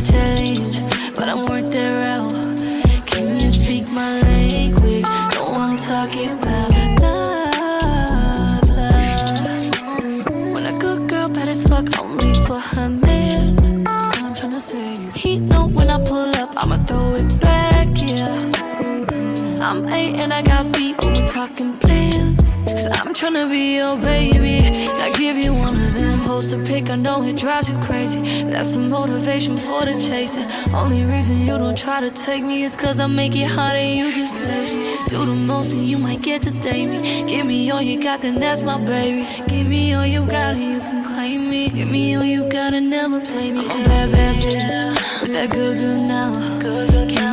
A 0.00 0.64
but 1.14 1.28
I'm 1.28 1.44
out. 2.02 2.32
Can 3.06 3.38
you 3.40 3.50
speak 3.50 3.86
my 3.88 4.20
language? 4.20 5.04
Know 5.34 5.52
I'm 5.52 5.76
talking 5.76 6.30
about? 6.30 6.72
Love. 7.02 8.64
When 10.54 10.66
a 10.66 10.78
good 10.78 11.08
girl 11.10 11.28
bad 11.28 11.48
as 11.48 11.62
fuck, 11.68 11.86
only 12.00 12.32
for 12.46 12.58
her 12.58 12.88
man. 12.88 13.84
I'm 13.88 14.34
say 14.60 14.96
he 15.14 15.38
know 15.38 15.68
when 15.68 15.90
I 15.90 16.02
pull 16.02 16.34
up, 16.36 16.54
I'ma 16.56 16.78
throw 16.84 17.12
it 17.12 17.40
back, 17.40 17.88
yeah. 18.00 18.38
I'm 19.60 19.92
eight 19.92 20.20
and 20.22 20.32
I 20.32 20.42
got 20.42 20.72
beat 20.72 20.96
when 20.98 21.12
we 21.12 21.26
talking 21.28 21.89
I'm 22.92 23.14
tryna 23.14 23.48
be 23.50 23.76
your 23.76 23.96
baby. 23.98 24.58
I 24.90 25.12
give 25.16 25.36
you 25.36 25.54
one 25.54 25.76
of 25.76 25.94
them 25.96 26.20
poster 26.20 26.62
pick. 26.64 26.90
I 26.90 26.96
know 26.96 27.22
it 27.22 27.36
drives 27.36 27.70
you 27.70 27.78
crazy. 27.82 28.20
That's 28.44 28.74
the 28.74 28.80
motivation 28.80 29.56
for 29.56 29.84
the 29.84 29.92
chasing. 29.92 30.46
Only 30.74 31.04
reason 31.04 31.40
you 31.40 31.56
don't 31.58 31.78
try 31.78 32.00
to 32.00 32.10
take 32.10 32.42
me 32.42 32.64
is 32.64 32.76
cause 32.76 32.98
I 32.98 33.06
make 33.06 33.36
it 33.36 33.46
hard 33.46 33.76
and 33.76 33.98
you 33.98 34.12
just 34.14 34.34
lazy. 34.36 34.80
Do 35.08 35.24
the 35.24 35.34
most 35.34 35.72
and 35.72 35.84
you 35.84 35.98
might 35.98 36.22
get 36.22 36.42
to 36.42 36.50
date 36.50 36.86
me. 36.86 37.00
Give 37.28 37.46
me 37.46 37.70
all 37.70 37.82
you 37.82 38.02
got, 38.02 38.22
then 38.22 38.40
that's 38.40 38.62
my 38.62 38.78
baby. 38.78 39.26
Give 39.46 39.66
me 39.66 39.94
all 39.94 40.06
you 40.06 40.26
got 40.26 40.54
and 40.54 40.72
you 40.72 40.80
can 40.80 41.04
claim 41.04 41.48
me. 41.48 41.70
Give 41.70 41.88
me 41.88 42.16
all 42.16 42.24
you 42.24 42.48
got 42.48 42.74
and 42.74 42.90
never 42.90 43.20
play 43.20 43.52
me. 43.52 43.60
I'm 43.60 43.80
a 43.80 43.84
bad, 43.84 44.12
bad 44.12 44.36
bitch 44.42 45.22
with 45.22 45.32
that 45.32 45.50
good, 45.50 45.78
now. 46.08 46.32
Good, 46.60 47.08
Can 47.16 47.29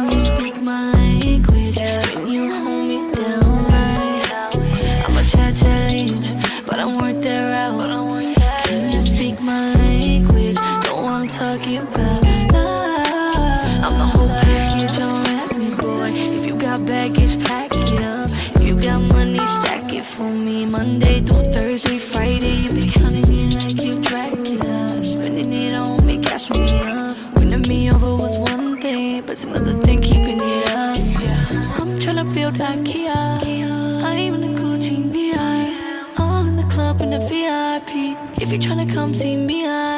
If 38.49 38.53
you're 38.53 38.62
tryna 38.62 38.93
come 38.93 39.13
see 39.13 39.36
me, 39.36 39.67
I 39.67 39.96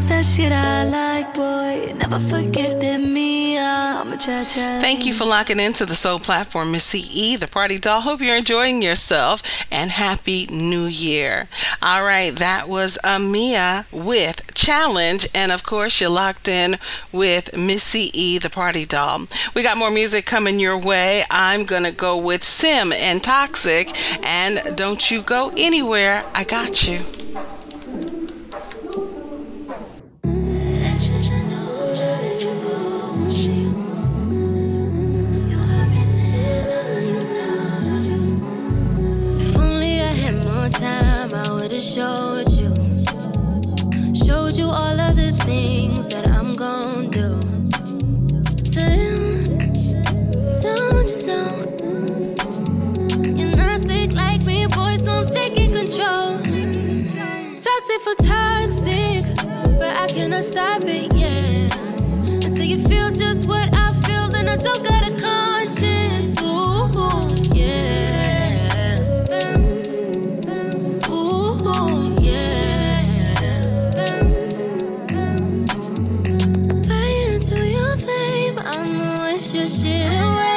That's 0.00 0.08
that 0.08 0.42
shit 0.42 0.50
I 0.50 0.84
like, 0.84 1.34
boy. 1.34 1.92
Never 1.94 2.18
forget 2.20 2.80
that 2.80 3.02
me, 3.02 3.58
I'm 3.58 4.14
a 4.14 4.16
cha 4.16 4.44
cha. 4.44 4.78
Thank 4.80 5.04
you 5.04 5.12
for 5.12 5.26
locking 5.26 5.60
into 5.60 5.84
the 5.84 5.94
Soul 5.94 6.18
platform, 6.18 6.72
Missy 6.72 7.02
E, 7.12 7.36
the 7.36 7.46
party 7.46 7.76
doll. 7.76 8.00
Hope 8.00 8.22
you're 8.22 8.36
enjoying 8.36 8.80
yourself 8.80 9.42
and 9.70 9.90
happy 9.90 10.46
new 10.46 10.86
year. 10.86 11.48
All 11.82 12.02
right, 12.02 12.34
that 12.34 12.66
was 12.66 12.98
Amia 13.04 13.84
with 13.92 14.54
Challenge. 14.54 15.28
And 15.34 15.52
of 15.52 15.64
course, 15.64 16.00
you're 16.00 16.08
locked 16.08 16.48
in 16.48 16.78
with 17.12 17.54
Missy 17.54 18.10
E, 18.14 18.38
the 18.38 18.48
party 18.48 18.86
doll. 18.86 19.26
We 19.54 19.62
got 19.62 19.76
more 19.76 19.90
music 19.90 20.24
coming 20.24 20.58
your 20.58 20.78
way. 20.78 21.24
I'm 21.30 21.66
going 21.66 21.84
to 21.84 21.92
go 21.92 22.16
with 22.16 22.42
Sim 22.42 22.94
and 22.94 23.22
Toxic. 23.22 23.90
And 24.24 24.78
don't 24.78 25.10
you 25.10 25.20
go 25.20 25.52
anywhere. 25.58 26.24
I 26.32 26.44
got 26.44 26.88
you. 26.88 27.00
Showed 41.80 42.52
you. 42.52 42.74
Showed 44.14 44.56
you 44.58 44.66
all 44.66 45.00
of 45.00 45.16
the 45.16 45.32
things 45.44 46.10
that 46.10 46.28
I'm 46.28 46.52
gon' 46.52 47.08
do. 47.08 47.40
Till, 48.68 49.16
don't 50.60 51.08
you 51.08 51.26
know? 51.26 51.48
You're 53.34 53.56
not 53.56 53.80
slick 53.80 54.12
like 54.12 54.44
me, 54.44 54.66
boy, 54.66 54.98
so 54.98 55.20
I'm 55.20 55.26
taking 55.26 55.72
control. 55.72 56.36
Toxic 57.64 58.00
for 58.04 58.14
toxic, 58.26 59.24
but 59.78 59.98
I 59.98 60.06
cannot 60.06 60.44
stop 60.44 60.84
it, 60.84 61.14
yeah. 61.16 61.66
Until 62.44 62.66
you 62.66 62.84
feel 62.84 63.10
just 63.10 63.48
what 63.48 63.74
I 63.74 63.94
feel, 64.02 64.28
then 64.28 64.50
I 64.50 64.56
don't 64.56 64.84
got 64.86 65.08
a 65.08 65.16
conscience. 65.18 65.99
Shit 79.70 80.04
away. 80.08 80.49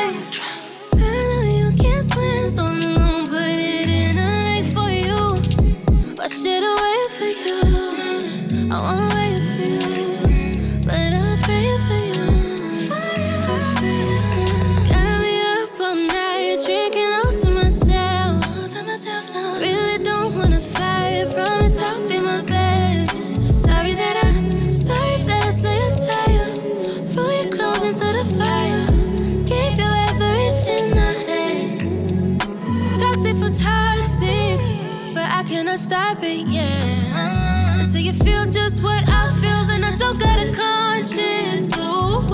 Stop 35.83 36.23
it, 36.23 36.47
yeah. 36.47 37.83
You 37.93 38.13
feel 38.13 38.45
just 38.45 38.81
what 38.81 39.03
I 39.09 39.31
feel, 39.39 39.65
then 39.65 39.83
I 39.83 39.95
don't 39.95 40.17
got 40.17 40.39
a 40.39 40.51
conscience. 40.51 41.77
Ooh, 41.77 42.25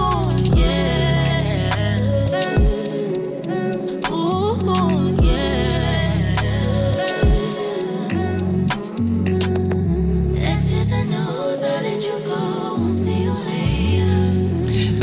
yeah. 0.57 1.97
Ooh, 4.11 4.57
yeah. 5.23 5.49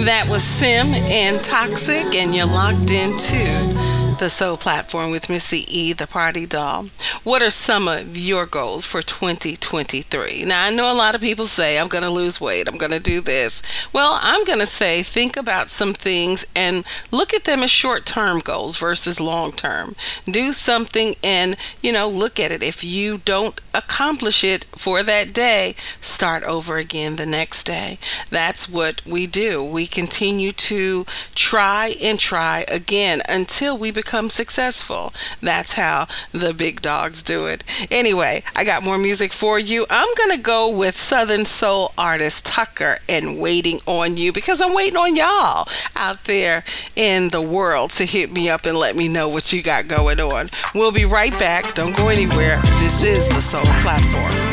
That 0.05 0.29
was 0.29 0.45
Sim 0.45 0.95
and 0.95 1.43
Toxic, 1.43 2.15
and 2.15 2.35
you're 2.35 2.47
locked 2.47 2.91
into 2.91 4.17
the 4.19 4.31
Soul 4.31 4.57
Platform 4.57 5.11
with 5.11 5.29
Missy 5.29 5.67
E, 5.69 5.93
the 5.93 6.07
party 6.07 6.47
doll. 6.47 6.87
What 7.27 7.43
are 7.43 7.51
some 7.51 7.89
of 7.89 8.17
your 8.17 8.47
goals 8.47 8.85
for 8.85 9.03
2023? 9.03 10.45
Now, 10.45 10.67
I 10.67 10.71
know 10.71 10.93
a 10.93 10.95
lot 10.95 11.17
of 11.17 11.21
people 11.21 11.49
say, 11.49 11.77
I'm 11.77 11.89
going 11.89 12.05
to 12.05 12.09
lose 12.09 12.41
weight, 12.41 12.69
I'm 12.69 12.79
going 12.79 12.93
to 12.93 13.01
do 13.01 13.21
this. 13.21 13.65
Well, 13.93 14.21
I'm 14.23 14.45
going 14.45 14.61
to 14.61 14.65
say, 14.65 15.03
think 15.03 15.37
about 15.37 15.69
some 15.69 15.93
things 15.93 16.47
and 16.55 16.85
look 17.11 17.35
at 17.35 17.43
them 17.43 17.65
as 17.65 17.71
short 17.73 18.07
term 18.07 18.39
goals 18.39 18.77
versus 18.77 19.21
long 19.21 19.51
term. 19.51 19.97
Do 20.25 20.53
something 20.53 21.17
and, 21.21 21.57
you 21.81 21.91
know, 21.91 22.09
look 22.09 22.39
at 22.39 22.53
it. 22.53 22.63
If 22.63 22.85
you 22.85 23.19
don't 23.19 23.61
accomplish 23.75 24.45
it 24.45 24.67
for 24.77 25.03
that 25.03 25.35
day, 25.35 25.75
start 26.01 26.45
over 26.45 26.77
again 26.77 27.17
the 27.17 27.27
next 27.27 27.65
day. 27.65 27.99
That's 28.31 28.69
what 28.69 29.05
we 29.05 29.27
do. 29.27 29.65
We 29.65 29.89
continue 29.89 30.53
to 30.53 31.05
try 31.35 31.95
and 32.01 32.21
try 32.21 32.65
again 32.69 33.21
until 33.29 33.77
we 33.77 33.91
become 33.91 34.29
successful. 34.29 35.13
That's 35.41 35.73
how 35.73 36.07
the 36.31 36.55
big 36.55 36.83
dogs 36.83 37.16
do 37.23 37.47
it. 37.47 37.65
Anyway, 37.91 38.43
I 38.55 38.65
got 38.65 38.83
more 38.83 38.99
music 38.99 39.33
for 39.33 39.59
you. 39.59 39.87
I'm 39.91 40.13
going 40.17 40.37
to 40.37 40.43
go 40.43 40.69
with 40.69 40.95
Southern 40.95 41.45
Soul 41.45 41.93
artist 41.97 42.47
Tucka 42.47 42.99
and 43.09 43.39
Waiting 43.39 43.81
on 43.87 44.17
You 44.17 44.33
because 44.33 44.61
I'm 44.61 44.75
waiting 44.75 44.97
on 44.97 45.17
y'all 45.17 45.69
out 45.97 46.25
there 46.25 46.65
in 46.95 47.31
the 47.31 47.43
world 47.43 47.91
to 47.91 48.05
hit 48.05 48.33
me 48.33 48.49
up 48.49 48.67
and 48.67 48.77
let 48.77 48.97
me 48.97 49.09
know 49.09 49.29
what 49.29 49.53
you 49.53 49.63
got 49.63 49.89
going 49.89 50.21
on. 50.21 50.49
We'll 50.75 50.93
be 50.93 51.05
right 51.05 51.33
back. 51.33 51.75
Don't 51.75 51.97
go 51.97 52.09
anywhere. 52.09 52.61
This 52.81 53.03
is 53.03 53.29
the 53.29 53.41
Soul 53.41 53.65
Platform. 53.83 54.46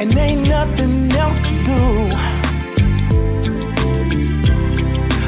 and 0.00 0.16
ain't 0.18 0.46
nothing 0.46 1.10
else 1.12 1.40
to 1.48 1.54
do. 1.64 2.10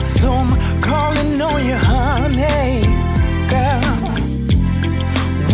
So 0.05 0.33
I'm 0.33 0.51
calling 0.83 1.41
on 1.41 1.65
you, 1.65 1.77
honey, 1.77 2.83
girl. 3.49 3.99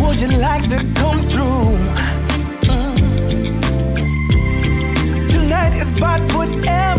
Would 0.01 0.21
you 0.21 0.31
like 0.37 0.67
to 0.69 0.79
come 0.99 1.27
through? 1.27 1.77
Mm. 2.67 2.95
Tonight 5.29 5.73
is 5.75 5.91
about 5.91 6.21
whatever. 6.33 6.94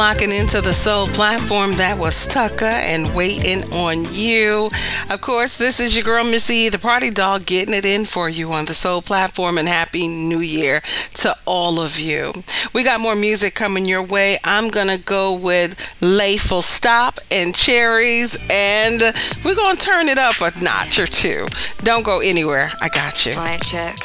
Locking 0.00 0.32
into 0.32 0.62
the 0.62 0.72
Soul 0.72 1.08
platform. 1.08 1.76
That 1.76 1.98
was 1.98 2.26
Tucka 2.26 2.62
and 2.62 3.14
Waiting 3.14 3.70
on 3.70 4.06
You. 4.10 4.70
Of 5.10 5.20
course, 5.20 5.58
this 5.58 5.78
is 5.78 5.94
your 5.94 6.04
girl 6.04 6.24
Missy, 6.24 6.70
the 6.70 6.78
party 6.78 7.10
dog, 7.10 7.44
getting 7.44 7.74
it 7.74 7.84
in 7.84 8.06
for 8.06 8.26
you 8.26 8.50
on 8.54 8.64
the 8.64 8.72
Soul 8.72 9.02
platform. 9.02 9.58
And 9.58 9.68
Happy 9.68 10.08
New 10.08 10.40
Year 10.40 10.80
to 11.16 11.36
all 11.44 11.78
of 11.82 11.98
you. 11.98 12.32
We 12.72 12.82
got 12.82 13.02
more 13.02 13.14
music 13.14 13.54
coming 13.54 13.84
your 13.84 14.02
way. 14.02 14.38
I'm 14.42 14.68
gonna 14.68 14.96
go 14.96 15.34
with 15.34 15.76
Layful 16.00 16.62
Stop 16.62 17.20
and 17.30 17.54
Cherries, 17.54 18.38
and 18.48 19.02
we're 19.44 19.54
gonna 19.54 19.78
turn 19.78 20.08
it 20.08 20.16
up 20.16 20.40
a 20.40 20.58
notch 20.64 20.98
or 20.98 21.06
two. 21.06 21.46
Don't 21.82 22.06
go 22.06 22.20
anywhere. 22.20 22.72
I 22.80 22.88
got 22.88 23.26
you. 23.26 23.36
Mic 23.36 23.60
check. 23.64 23.98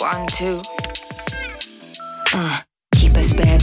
One, 0.00 0.26
two. 0.26 0.60
Uh. 2.34 2.62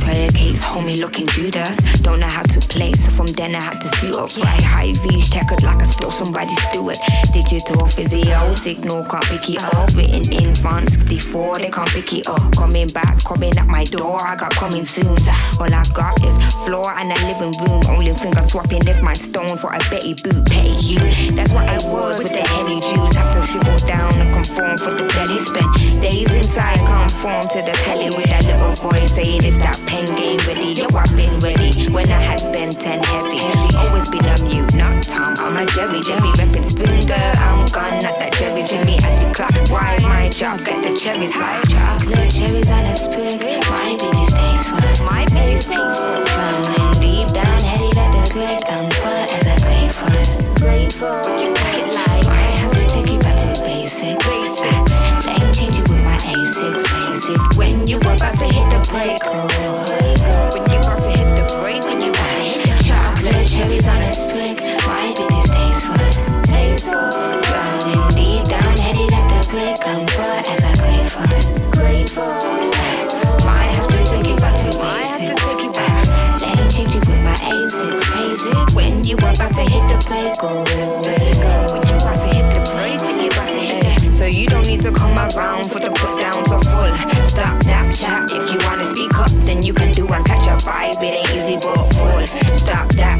Player 0.10 0.32
case, 0.32 0.66
homie 0.66 1.00
looking 1.00 1.28
Judas. 1.28 1.78
Don't 2.02 2.20
know 2.20 2.26
how 2.26 2.42
to 2.42 2.60
play, 2.62 2.94
so 2.94 3.12
from 3.12 3.28
then 3.28 3.54
I 3.54 3.62
had 3.62 3.80
to 3.80 3.88
suit 3.98 4.16
up. 4.16 4.36
Right, 4.44 4.64
high 4.64 4.94
V's 4.94 5.30
checkered 5.30 5.62
like 5.62 5.84
I 5.84 5.86
stole 5.86 6.10
somebody's 6.10 6.60
steward. 6.70 6.98
Digital 7.32 7.86
physio, 7.86 8.54
signal 8.54 9.06
can't 9.06 9.24
pick 9.26 9.48
it 9.52 9.64
up. 9.64 9.94
Written 9.94 10.34
in 10.34 10.56
font 10.56 10.90
64, 10.90 11.60
they 11.60 11.70
can't 11.70 11.88
pick 11.90 12.12
it 12.12 12.28
up. 12.28 12.56
Coming 12.58 12.88
back, 12.88 13.24
coming 13.24 13.56
at 13.56 13.68
my 13.68 13.84
door, 13.84 14.20
I 14.26 14.36
got 14.36 14.50
coming 14.56 14.84
soon. 14.84 15.16
All 15.60 15.72
I 15.72 15.84
got 15.94 16.18
is 16.26 16.34
floor 16.66 16.92
and 16.98 17.12
a 17.12 17.20
living 17.30 17.54
room. 17.62 17.84
Only 17.88 18.16
finger 18.16 18.42
swapping, 18.48 18.82
this 18.82 19.04
my 19.04 19.14
stone 19.14 19.58
for 19.58 19.72
a 19.72 19.80
Betty 19.92 20.16
boot. 20.24 20.44
Petty 20.50 20.74
you, 20.90 21.00
that's 21.36 21.54
what 21.54 21.70
I 21.70 21.78
was 21.88 22.18
with 22.18 22.34
the 22.34 22.42
heady 22.42 22.82
Jews. 22.82 23.16
Have 23.16 23.36
to 23.36 23.44
shrivel 23.46 23.78
down 23.86 24.14
and 24.18 24.34
conform 24.34 24.76
for 24.80 24.90
the 24.90 25.06
belly. 25.14 25.38
Spent 25.38 26.02
days 26.02 26.34
inside, 26.34 26.80
conform 26.80 27.48
to 27.50 27.62
the 27.62 27.78
telly 27.86 28.10
with 28.10 28.26
that 28.26 28.46
little 28.46 28.74
voice 28.90 29.14
saying 29.14 29.44
it's 29.44 29.58
that 29.58 29.78
pen 30.06 30.16
game 30.16 30.40
ready. 30.48 30.74
Yo, 30.74 30.88
I've 30.96 31.16
been 31.16 31.40
ready 31.40 31.90
when 31.90 32.10
I 32.10 32.22
had 32.22 32.42
been 32.52 32.72
10 32.72 33.04
heavy. 33.04 33.78
Always 33.78 34.10
been 34.10 34.26
a 34.26 34.44
mute, 34.44 34.74
not 34.74 35.04
Tom. 35.04 35.36
I'm 35.38 35.58
a 35.58 35.66
Jerry, 35.72 36.02
Jerry 36.02 36.32
reppin' 36.40 36.70
Springer. 36.70 37.16
I'm 37.16 37.66
gone, 37.68 38.02
not 38.04 38.20
that 38.20 38.34
Jerry. 38.34 38.64
See 38.64 38.84
me 38.84 38.98
anti-clockwise. 39.04 40.04
My 40.04 40.30
job, 40.30 40.60
get 40.60 40.84
the 40.84 40.98
cherries 40.98 41.36
like 41.36 41.68
chocolate 41.70 42.32
cherries 42.32 42.70
on 42.70 42.86
a 42.86 42.96
sprig. 42.96 43.42
My 43.42 43.98
stays 44.30 44.68
for 44.68 45.04
my 45.04 45.26
stays 45.28 45.66
for 45.66 46.24
drowning 46.30 47.00
deep 47.00 47.28
down, 47.34 47.62
headed 47.62 47.98
at 47.98 48.12
the 48.12 48.34
brick. 48.34 48.79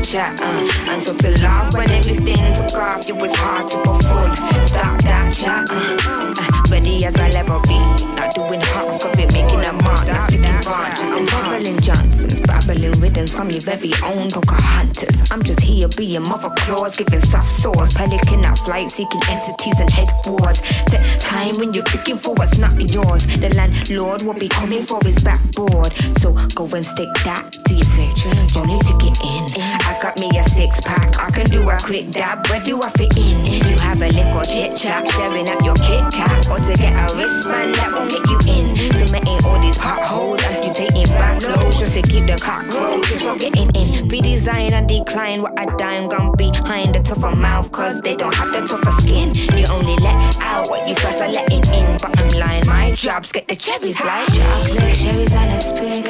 Chat. 0.10 0.42
Uh. 0.42 0.68
And 0.90 1.00
so 1.04 1.16
to 1.16 1.30
laugh 1.44 1.72
when 1.76 1.88
everything 1.92 2.42
took 2.56 2.74
off, 2.80 3.08
it 3.08 3.16
was 3.16 3.32
hard 3.36 3.70
to 3.70 3.78
go 3.86 3.94
full. 3.94 4.66
Stop 4.66 5.00
that 5.04 5.32
chat. 5.32 5.70
Uh. 5.70 5.98
Uh. 6.10 6.64
Ready 6.72 7.06
as 7.06 7.16
I'll 7.16 7.38
ever 7.38 7.60
be. 7.68 7.78
Not 8.18 8.34
doing 8.34 8.60
half 8.60 9.06
of 9.06 9.20
it, 9.20 9.32
making 9.32 9.62
a 9.62 9.72
mark. 9.72 10.08
Not 10.08 10.26
sticking 10.32 10.62
branches 10.66 11.10
and 11.14 11.28
babbling 11.28 11.80
Johnsons. 11.82 12.40
Babbling 12.40 13.00
rhythms 13.00 13.32
from 13.32 13.52
your 13.52 13.62
very 13.62 13.94
own 14.04 14.32
Pocahontas. 14.32 15.30
I'm 15.30 15.44
just 15.44 15.60
here 15.60 15.69
being 15.88 16.24
mother 16.24 16.50
claws, 16.58 16.98
giving 16.98 17.22
soft 17.22 17.62
sores. 17.62 17.94
Pelican 17.94 18.44
at 18.44 18.58
flight, 18.58 18.92
seeking 18.92 19.22
entities 19.30 19.80
and 19.80 19.90
head 19.90 20.10
wars. 20.26 20.60
Set 20.90 21.22
time 21.22 21.58
when 21.58 21.74
you're 21.74 21.86
looking 21.96 22.18
for 22.18 22.34
what's 22.36 22.58
not 22.58 22.76
yours. 22.92 23.26
The 23.38 23.54
landlord 23.56 24.24
will 24.24 24.34
be 24.34 24.50
coming 24.50 24.84
for 24.86 25.00
his 25.04 25.24
backboard. 25.24 25.94
So 26.20 26.34
go 26.56 26.66
and 26.76 26.86
stick 26.86 27.10
that 27.24 27.52
to 27.66 27.74
your 27.74 27.86
fridge. 27.86 28.54
Don't 28.54 28.68
need 28.68 28.82
to 28.82 28.98
get 28.98 29.16
in. 29.24 29.44
I 29.88 29.98
got 30.02 30.18
me 30.20 30.30
a 30.38 30.44
six 30.50 30.80
pack. 30.82 31.18
I 31.20 31.32
can 31.32 31.48
do 31.50 31.68
a 31.70 31.78
quick 31.78 32.12
dab. 32.12 32.48
Where 32.48 32.62
do 32.62 32.82
I 32.82 32.90
fit 32.92 33.16
in? 33.18 33.46
You 33.46 33.78
have 33.80 34.02
a 34.02 34.10
little 34.10 34.44
chit 34.44 34.78
chat, 34.78 35.10
sharing 35.10 35.48
at 35.48 35.64
your 35.64 35.76
Kit 35.76 36.04
Kat. 36.12 36.50
Or 36.50 36.60
to 36.60 36.76
get 36.78 36.94
a 36.94 37.16
wristband 37.16 37.76
that 37.76 37.92
won't 37.94 38.12
get 38.12 38.26
you 38.28 38.40
in. 38.54 38.76
Cementing 39.08 39.46
all 39.46 39.60
these 39.62 39.78
potholes, 39.78 40.42
amputating 40.44 41.08
back 41.08 41.42
loads 41.42 41.80
just 41.80 41.94
to 41.94 42.02
keep 42.02 42.26
the 42.26 42.38
cockroaches 42.38 43.22
from 43.22 43.38
getting 43.38 43.70
in. 43.76 44.10
Redesign 44.10 44.72
and 44.72 44.88
decline 44.88 45.42
what 45.42 45.58
I 45.60 45.66
dime 45.78 46.10
gone 46.10 46.36
behind 46.36 46.96
the 46.96 47.00
tougher 47.00 47.36
mouth, 47.36 47.72
cause 47.72 48.02
they 48.02 48.16
don't 48.16 48.34
have 48.36 48.52
the 48.52 48.68
tougher 48.68 49.02
skin. 49.02 49.34
You 49.58 49.66
only 49.68 49.96
let 49.98 50.38
out 50.42 50.70
what 50.70 50.88
you 50.88 50.96
first 50.96 51.22
are 51.22 51.30
letting 51.30 51.66
in. 51.74 51.98
But 52.02 52.18
I'm 52.20 52.30
lying, 52.40 52.66
my 52.68 52.92
jobs 52.92 53.32
get 53.32 53.48
the 53.48 53.56
cherries 53.56 54.00
like 54.02 54.28
chocolate 54.34 54.96
cherries 54.96 55.36
on 55.36 55.50
a 55.50 55.62
sprig. 55.62 56.06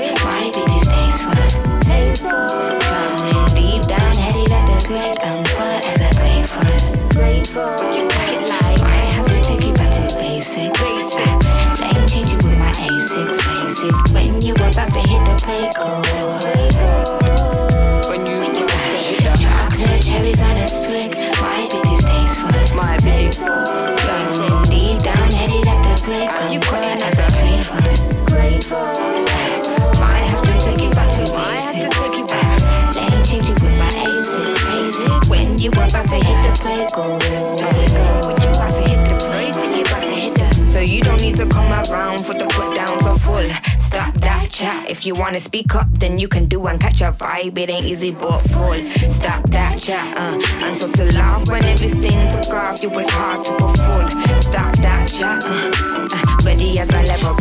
Stays 0.89 1.21
full, 1.21 1.83
stays 1.83 2.19
full. 2.21 2.79
Drowning 2.79 3.55
deep 3.55 3.83
down, 3.87 4.15
headed 4.15 4.51
at 4.51 4.65
the 4.67 4.87
brick. 4.87 5.28
Chat. 44.59 44.89
If 44.89 45.05
you 45.05 45.15
wanna 45.15 45.39
speak 45.39 45.73
up, 45.73 45.87
then 45.99 46.19
you 46.19 46.27
can 46.27 46.45
do 46.45 46.67
and 46.67 46.79
catch 46.81 46.99
a 47.01 47.11
vibe. 47.11 47.57
It 47.57 47.69
ain't 47.69 47.85
easy 47.85 48.11
but 48.11 48.39
full. 48.51 48.79
Stop 49.09 49.49
that 49.51 49.79
chat. 49.79 50.07
Uh. 50.17 50.65
And 50.65 50.77
so 50.77 50.91
to 50.91 51.05
laugh 51.17 51.47
when 51.47 51.63
everything 51.63 52.19
took 52.29 52.53
off, 52.53 52.83
it 52.83 52.91
was 52.91 53.09
hard 53.09 53.45
to 53.45 53.51
go 53.51 53.67
full. 53.85 54.41
Stop 54.41 54.75
that 54.79 55.07
chat. 55.07 55.43
Uh. 55.43 55.71
Uh. 55.95 56.29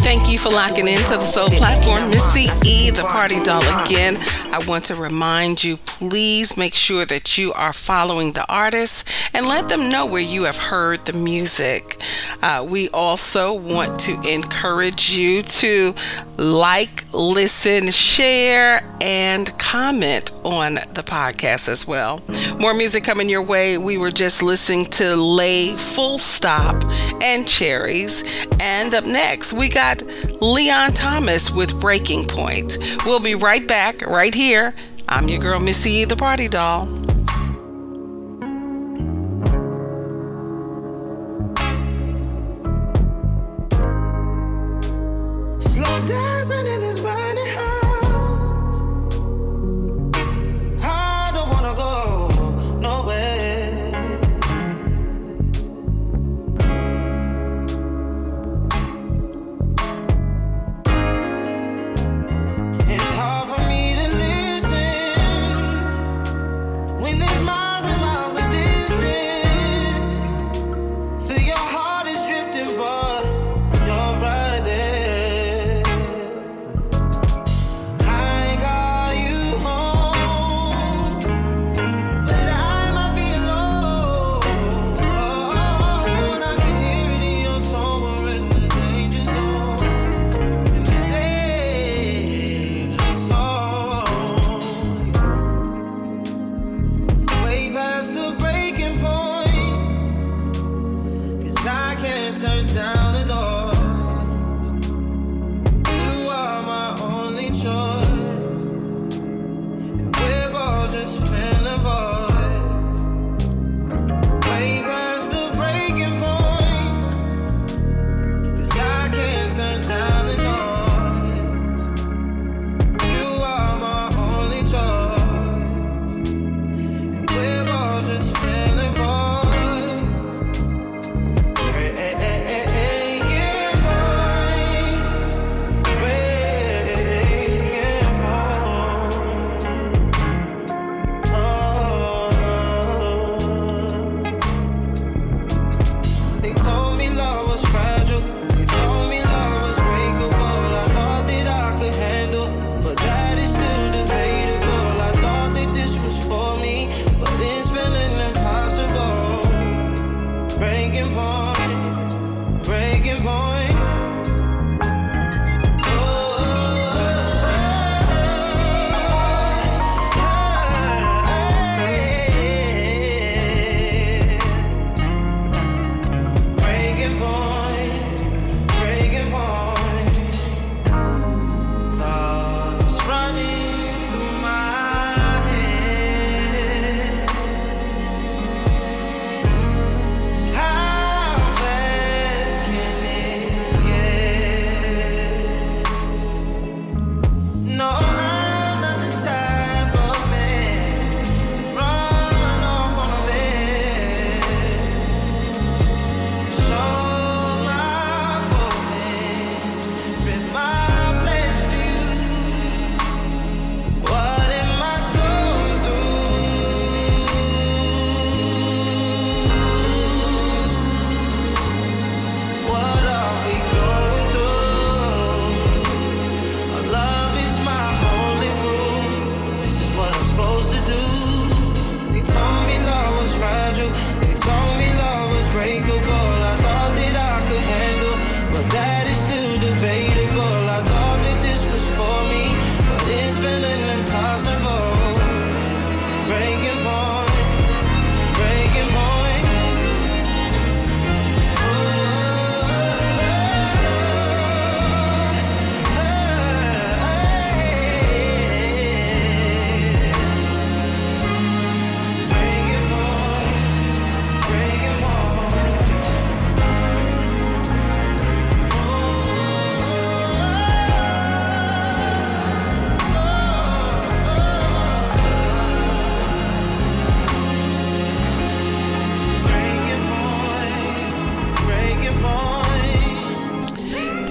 Thank 0.00 0.28
you 0.30 0.38
for 0.38 0.50
locking 0.50 0.86
into 0.86 1.12
the 1.12 1.20
Soul 1.20 1.48
Platform. 1.48 2.10
Miss 2.10 2.24
CE, 2.32 2.90
the 2.90 3.04
party 3.08 3.42
doll 3.42 3.62
again. 3.82 4.16
I 4.52 4.62
want 4.66 4.84
to 4.86 4.94
remind 4.94 5.62
you, 5.62 5.76
please 5.78 6.56
make 6.56 6.74
sure 6.74 7.06
that 7.06 7.38
you 7.38 7.52
are 7.54 7.72
following 7.72 8.32
the 8.32 8.44
artists 8.48 9.04
and 9.34 9.46
let 9.46 9.68
them 9.68 9.90
know 9.90 10.04
where 10.04 10.22
you 10.22 10.44
have 10.44 10.58
heard 10.58 11.04
the 11.04 11.12
music. 11.12 12.00
Uh, 12.42 12.66
we 12.68 12.88
also 12.90 13.52
want 13.52 13.98
to 14.00 14.20
encourage 14.28 15.10
you 15.10 15.42
to 15.42 15.94
like, 16.36 17.04
listen, 17.12 17.90
share, 17.90 18.82
and 19.00 19.56
comment 19.58 20.32
on 20.44 20.74
the 20.74 21.02
podcast 21.04 21.68
as 21.68 21.86
well. 21.86 22.22
More 22.58 22.74
music 22.74 23.04
coming 23.04 23.28
your 23.28 23.42
way. 23.42 23.78
We 23.78 23.98
were 23.98 24.10
just 24.10 24.42
listening 24.42 24.86
to 24.86 25.16
Lay 25.16 25.76
Full 25.76 26.18
Stop 26.18 26.82
and 27.22 27.46
Cherries. 27.46 28.22
And 28.60 28.94
up 28.94 29.04
next, 29.04 29.52
we 29.52 29.68
got 29.68 30.02
Leon 30.40 30.92
Thomas 30.92 31.50
with 31.50 31.80
Breaking 31.80 32.26
Point. 32.26 32.78
We'll 33.04 33.20
be 33.20 33.34
right 33.34 33.66
back 33.66 34.02
right 34.02 34.34
here. 34.34 34.74
I'm 35.08 35.28
your 35.28 35.40
girl, 35.40 35.60
Missy, 35.60 36.04
the 36.04 36.16
party 36.16 36.48
doll. 36.48 36.97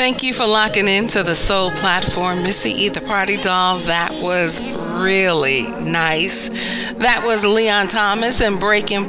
Thank 0.08 0.24
you 0.24 0.32
for 0.32 0.48
locking 0.48 0.88
into 0.88 1.22
the 1.22 1.36
Soul 1.36 1.70
platform. 1.72 2.42
Missy 2.44 2.72
E, 2.72 2.88
the 2.88 3.02
party 3.02 3.36
doll. 3.36 3.80
That 3.80 4.14
was 4.22 4.64
really 4.64 5.64
nice. 5.84 6.48
That 6.94 7.24
was 7.26 7.46
Leon 7.46 7.90
Thomas 7.90 8.40
and 8.40 8.58
Breaking 8.58 9.06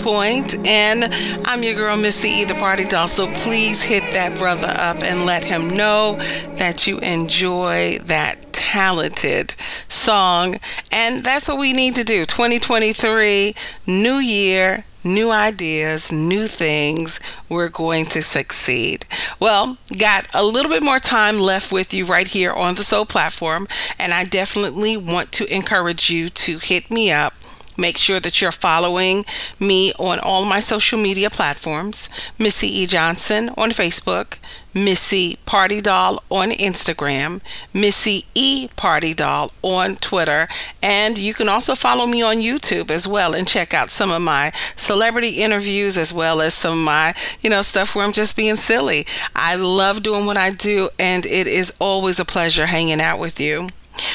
And 0.67 1.05
I'm 1.47 1.63
your 1.63 1.77
girl, 1.77 1.97
Missy 1.97 2.31
E, 2.31 2.45
the 2.45 2.55
party 2.55 2.83
doll. 2.83 3.07
So 3.07 3.33
please 3.35 3.81
hit 3.81 4.03
that 4.13 4.37
brother 4.39 4.75
up 4.77 5.05
and 5.05 5.25
let 5.25 5.45
him 5.45 5.71
know 5.71 6.17
that 6.57 6.89
you 6.89 6.99
enjoy 6.99 7.99
that 8.07 8.53
talented 8.53 9.55
song. 9.87 10.57
And 10.91 11.23
that's 11.23 11.47
what 11.47 11.59
we 11.59 11.75
need 11.75 11.95
to 11.95 12.03
do. 12.03 12.25
2023, 12.25 13.55
new 13.87 14.15
year, 14.15 14.83
new 15.15 15.31
ideas, 15.31 16.13
new 16.13 16.47
things, 16.47 17.21
we're 17.49 17.69
going 17.69 18.07
to 18.07 18.23
succeed. 18.23 19.07
Well, 19.41 19.79
got 19.99 20.27
a 20.35 20.45
little 20.45 20.71
bit 20.71 20.83
more 20.83 20.99
time 20.99 21.39
left 21.39 21.73
with 21.73 21.95
you 21.95 22.05
right 22.05 22.29
here 22.29 22.53
on 22.53 22.75
the 22.75 22.85
Soul 22.85 23.07
platform, 23.07 23.67
and 23.99 24.13
I 24.13 24.25
definitely 24.25 24.97
want 24.97 25.33
to 25.33 25.55
encourage 25.55 26.11
you 26.11 26.29
to 26.29 26.59
hit 26.59 26.91
me 26.91 27.11
up 27.11 27.33
Make 27.79 27.97
sure 27.97 28.19
that 28.19 28.43
you're 28.43 28.51
following 28.51 29.25
me 29.61 29.93
on 30.01 30.19
all 30.19 30.45
my 30.45 30.59
social 30.59 30.99
media 30.99 31.31
platforms 31.31 32.11
Missy 32.37 32.67
E. 32.67 32.87
Johnson 32.87 33.51
on 33.57 33.71
Facebook, 33.71 34.39
Missy 34.75 35.39
Party 35.47 35.81
Doll 35.81 36.21
on 36.29 36.51
Instagram, 36.51 37.41
Missy 37.73 38.25
E. 38.35 38.67
Party 38.75 39.15
Doll 39.15 39.53
on 39.63 39.95
Twitter, 39.97 40.49
and 40.83 41.19
you 41.19 41.33
can 41.35 41.49
also 41.49 41.77
follow 41.77 42.07
me 42.07 42.21
on 42.21 42.37
YouTube 42.39 42.91
as 42.91 43.07
well 43.07 43.33
and 43.33 43.47
check 43.47 43.73
out 43.73 43.91
some 43.91 44.11
of 44.11 44.23
my 44.23 44.53
celebrity 44.75 45.41
interviews 45.41 45.97
as 45.97 46.13
well 46.13 46.41
as 46.41 46.55
some 46.55 46.81
of 46.81 46.85
my, 46.85 47.15
you 47.41 47.49
know, 47.49 47.63
stuff 47.63 47.95
where 47.95 48.05
I'm 48.05 48.13
just 48.13 48.37
being 48.37 48.57
silly. 48.57 49.07
I 49.37 49.55
love 49.55 50.03
doing 50.03 50.27
what 50.27 50.37
I 50.37 50.51
do, 50.51 50.91
and 50.99 51.25
it 51.27 51.47
is 51.47 51.73
always 51.79 52.19
a 52.19 52.25
pleasure 52.25 52.67
hanging 52.67 53.01
out 53.01 53.21
with 53.21 53.41
you. 53.41 53.69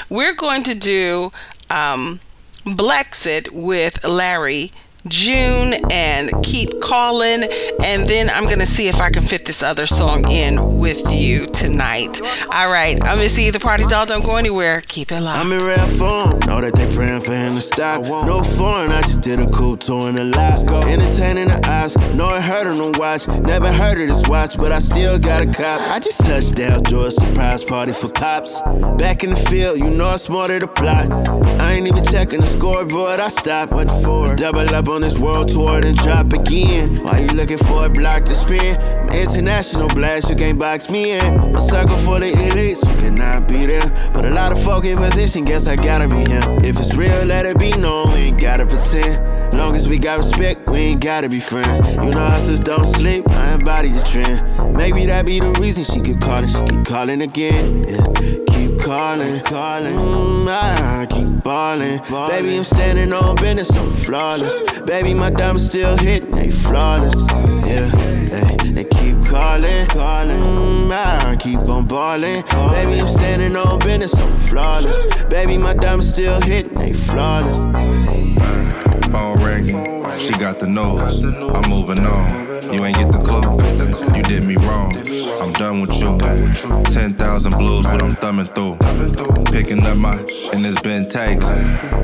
We're 0.10 0.36
going 0.36 0.64
to 0.64 0.76
do 0.76 1.32
um, 1.70 2.20
Blxst 2.66 3.52
with 3.52 4.06
Larry 4.06 4.72
June 5.08 5.74
and 5.92 6.32
keep 6.44 6.80
calling. 6.82 7.48
And 7.84 8.08
then 8.08 8.30
I'm 8.30 8.46
going 8.46 8.60
to 8.60 8.66
see 8.66 8.88
if 8.88 9.02
I 9.02 9.10
can 9.10 9.24
fit 9.24 9.46
this 9.46 9.62
other 9.62 9.86
song 9.86 10.30
in 10.30 10.78
with 10.78 11.04
you 11.12 11.46
tonight. 11.48 12.22
All 12.54 12.72
right. 12.72 12.96
I'm 13.02 13.18
going 13.18 13.28
to 13.28 13.30
see 13.30 13.50
the 13.50 13.60
party 13.60 13.84
doll. 13.86 14.06
Don't 14.06 14.26
go 14.26 14.36
anywhere. 14.36 14.82
Keep 14.88 15.12
it 15.12 15.22
locked. 15.22 15.40
I'm 15.40 15.52
in 15.52 15.66
rare 15.66 15.78
form. 15.98 16.40
Know 16.48 16.62
that 16.62 16.76
they 16.76 16.94
praying 16.94 17.22
for 17.22 17.34
him 17.34 17.56
to 17.56 17.62
stop. 17.62 18.04
No 18.04 18.40
foreign. 18.40 18.92
I 18.92 19.02
just 19.02 19.22
did 19.22 19.40
a 19.40 19.46
cool 19.48 19.78
tour 19.78 20.10
in 20.10 20.16
the 20.16 20.26
lot. 20.26 20.64
Entertaining 20.86 21.48
the 21.48 21.70
eyes. 21.70 21.96
Know 22.18 22.34
it 22.34 22.42
hurt 22.42 22.68
on 22.68 22.78
the 22.78 22.98
watch. 23.00 23.28
Never 23.28 23.72
heard 23.72 24.00
of 24.02 24.08
this 24.08 24.28
watch, 24.30 24.58
but 24.58 24.72
I 24.72 24.80
still 24.80 25.18
got 25.18 25.42
a 25.42 25.46
cop. 25.46 25.82
I 25.82 26.00
just 26.00 26.22
touched 26.22 26.56
down. 26.56 26.84
Joy 26.84 27.10
surprise 27.10 27.64
party 27.64 27.92
for 27.94 28.10
cops. 28.10 28.62
Back 28.98 29.24
in 29.24 29.32
the 29.32 29.36
field. 29.50 29.82
You 29.82 29.98
know 29.98 30.08
I'm 30.08 30.18
smarter 30.18 30.60
to 30.60 30.68
plot. 30.68 31.12
I 31.60 31.74
ain't 31.74 31.88
even 31.88 32.06
checking 32.06 32.40
the 32.40 32.48
scoreboard. 32.48 33.20
I 33.20 33.30
stopped. 33.30 33.74
What 33.74 33.90
for? 34.04 34.36
Double 34.36 34.74
up 34.74 34.88
on 34.94 35.02
this 35.02 35.20
world 35.20 35.48
tour, 35.48 35.82
then 35.82 35.96
drop 35.96 36.32
again. 36.34 37.04
Why 37.04 37.20
you 37.20 37.28
looking 37.28 37.58
for 37.58 37.86
a 37.86 37.90
block 37.90 38.26
to 38.26 38.36
spin? 38.36 38.78
My 39.08 39.22
international 39.22 39.88
blast, 39.88 40.30
you 40.30 40.36
can't 40.36 40.60
box 40.60 40.92
me 40.92 41.14
in. 41.14 41.56
A 41.56 41.62
circle 41.62 41.98
full 41.98 42.18
of 42.18 42.22
elites, 42.22 42.88
you 42.88 43.02
cannot 43.02 43.48
be 43.48 43.66
there. 43.66 43.90
But 44.14 44.26
a 44.26 44.30
lot 44.30 44.52
of 44.52 44.64
folk 44.64 44.86
in 44.86 44.98
position, 44.98 45.46
guess 45.46 45.66
I 45.66 45.76
gotta 45.76 46.08
be 46.08 46.30
him. 46.32 46.64
If 46.64 46.78
it's 46.78 46.94
real, 46.94 47.26
let 47.26 47.48
it 47.48 47.58
be 47.58 47.72
known, 47.72 48.06
we 48.14 48.28
ain't 48.28 48.40
gotta 48.40 48.68
pretend. 48.68 49.58
Long 49.58 49.76
as 49.76 49.88
we 49.88 49.98
got 49.98 50.18
respect, 50.18 50.70
we 50.72 50.80
ain't 50.80 51.02
gotta 51.02 51.28
be 51.28 51.40
friends. 51.40 51.80
You 51.90 52.12
know, 52.12 52.30
hustlers 52.30 52.60
don't 52.60 52.86
sleep, 52.86 53.26
I 53.32 53.54
embody 53.54 53.90
the 53.90 54.04
trend. 54.04 54.76
Maybe 54.78 55.08
that 55.08 55.26
be 55.26 55.40
the 55.40 55.52
reason 55.60 55.84
she 55.86 56.02
keep 56.02 56.22
calling, 56.22 56.50
she 56.50 56.62
keep 56.66 56.86
calling 56.86 57.22
again. 57.22 57.84
Yeah. 57.88 58.06
Keep 58.50 58.63
calling, 58.84 59.40
calling, 59.42 59.96
mm, 59.96 60.48
I 60.50 61.06
keep 61.06 61.42
balling. 61.44 62.00
Baby, 62.30 62.58
I'm 62.58 62.64
standing 62.64 63.14
on 63.14 63.36
business, 63.36 63.70
I'm 63.76 63.88
flawless. 64.04 64.82
Baby, 64.82 65.14
my 65.14 65.30
diamonds 65.30 65.70
still 65.70 65.98
hitting, 65.98 66.32
they 66.32 66.50
flawless. 66.50 67.16
Yeah, 67.66 67.88
they, 68.58 68.72
they 68.72 68.84
keep 68.84 69.26
calling, 69.26 69.88
calling. 69.88 70.40
Mm, 70.58 70.92
I 70.92 71.36
keep 71.38 71.60
on 71.70 71.86
balling. 71.86 72.44
Baby, 72.44 73.00
I'm 73.00 73.08
standing 73.08 73.56
on 73.56 73.80
business, 73.80 74.14
I'm 74.14 74.40
flawless. 74.48 75.24
Baby, 75.30 75.58
my 75.58 75.74
diamonds 75.74 76.12
still 76.12 76.42
hitting, 76.42 76.74
they 76.74 76.92
flawless. 76.92 77.60
Phone 79.12 79.36
ringing, 79.44 80.06
she 80.18 80.34
got 80.34 80.60
the 80.60 80.68
nose. 80.68 81.24
I'm 81.24 81.70
moving 81.70 82.06
on. 82.06 82.74
You 82.74 82.84
ain't 82.84 82.98
get 82.98 83.12
the 83.12 83.20
clue. 83.20 83.73
You 84.16 84.22
did 84.24 84.44
me 84.44 84.56
wrong. 84.68 84.96
I'm 85.42 85.54
done 85.54 85.82
with 85.82 85.96
you. 85.96 86.18
10,000 86.92 87.52
blues, 87.58 87.86
what 87.86 88.04
I'm 88.04 88.16
thumbing 88.16 88.48
through. 88.48 88.78
Picking 89.46 89.84
up 89.86 90.00
my, 90.00 90.18
and 90.54 90.66
it's 90.66 90.82
been 90.82 91.08
taken. 91.10 91.42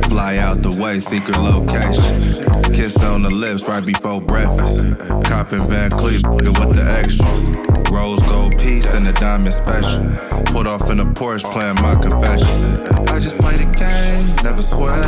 Fly 0.10 0.38
out 0.38 0.62
the 0.62 0.76
way, 0.80 1.00
secret 1.00 1.38
location. 1.38 2.74
Kiss 2.74 3.02
on 3.04 3.22
the 3.22 3.30
lips 3.30 3.64
right 3.64 3.86
before 3.86 4.22
breakfast. 4.22 4.84
Copping 5.26 5.66
Van 5.66 5.92
Cleef 5.92 6.24
with 6.30 6.76
the 6.76 6.84
extras. 6.84 7.70
Rose 7.92 8.22
gold 8.24 8.58
piece 8.58 8.94
and 8.94 9.08
a 9.08 9.14
diamond 9.14 9.54
special. 9.54 10.06
Put 10.54 10.68
off 10.68 10.90
in 10.90 11.00
a 11.00 11.06
Porsche 11.06 11.52
playing 11.52 11.76
my 11.82 11.96
confession. 11.96 12.48
I 13.10 13.20
just 13.20 13.38
play 13.38 13.56
the 13.58 13.66
game, 13.66 14.36
never 14.44 14.62
sweat. 14.62 15.06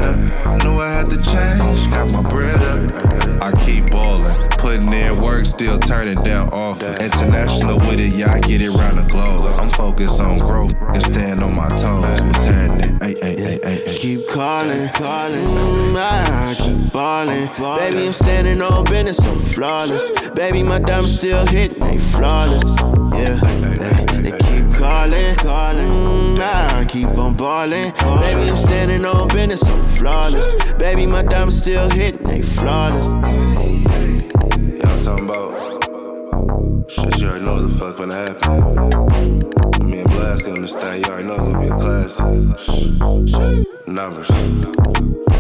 Knew 0.63 0.79
I 0.79 0.89
had 0.89 1.05
to 1.07 1.17
change, 1.17 1.89
got 1.89 2.09
my 2.09 2.21
bread 2.27 2.61
up. 2.61 3.41
I 3.41 3.51
keep 3.65 3.89
ballin', 3.89 4.33
putting 4.57 4.93
in 4.93 5.00
work, 5.41 5.47
still 5.47 5.79
turning 5.79 6.15
down 6.15 6.49
offers. 6.49 6.99
International 6.99 7.77
with 7.77 7.99
it, 7.99 8.13
yeah, 8.13 8.31
I 8.31 8.39
get 8.39 8.61
it 8.61 8.69
round 8.69 8.95
the 8.95 9.03
globe. 9.03 9.53
I'm 9.57 9.69
focused 9.69 10.19
on 10.19 10.39
growth 10.39 10.73
and 10.93 11.01
stand 11.03 11.41
on 11.41 11.55
my 11.55 11.69
toes. 11.75 12.03
What's 12.03 12.45
happening? 12.45 12.97
Ay, 13.01 13.15
ay, 13.21 13.35
ay, 13.37 13.59
ay, 13.63 13.83
ay. 13.87 13.95
Keep 13.97 14.27
calling, 14.27 14.89
calling. 14.89 15.45
Mm, 15.45 15.95
I 15.97 16.55
keep 16.55 16.91
balling. 16.91 17.47
Baby, 17.79 18.07
I'm 18.07 18.13
standing 18.13 18.61
on 18.61 18.83
business, 18.85 19.19
I'm 19.19 19.37
flawless. 19.53 20.29
Baby, 20.31 20.63
my 20.63 20.79
diamonds 20.79 21.17
still 21.17 21.45
hitting, 21.47 21.79
they 21.79 21.97
flawless. 21.97 22.63
Yeah, 23.13 23.39
they, 24.21 24.31
keep 24.31 24.73
calling, 24.73 25.35
calling. 25.35 26.05
Mm, 26.05 26.39
I 26.39 26.85
keep 26.85 27.17
on 27.17 27.35
balling. 27.35 27.91
Baby, 27.91 28.49
I'm 28.49 28.57
standing 28.57 29.05
on 29.05 29.27
business, 29.29 29.61
I'm 29.63 29.97
flawless. 29.97 30.73
Baby, 30.73 31.05
my 31.05 31.23
diamonds 31.23 31.61
still 31.61 31.89
hitting, 31.89 32.23
they 32.23 32.41
flawless. 32.41 33.07
Talking 35.01 35.25
about 35.27 35.51
shit 36.87 37.17
you 37.19 37.27
already 37.27 37.43
know 37.43 37.53
what 37.53 37.63
the 37.63 37.69
fuck 37.79 37.97
gonna 37.97 38.13
happen. 38.13 39.89
Me 39.89 39.97
and 39.99 40.09
Blxst 40.11 40.47
on 40.47 40.61
this 40.61 40.73
you 40.73 40.79
already 41.11 41.27
know 41.27 41.33
it's 41.33 41.43
gonna 41.43 41.59
be 41.59 41.67
a 41.67 41.75
classic. 41.75 42.27
Numbers. 43.87 45.30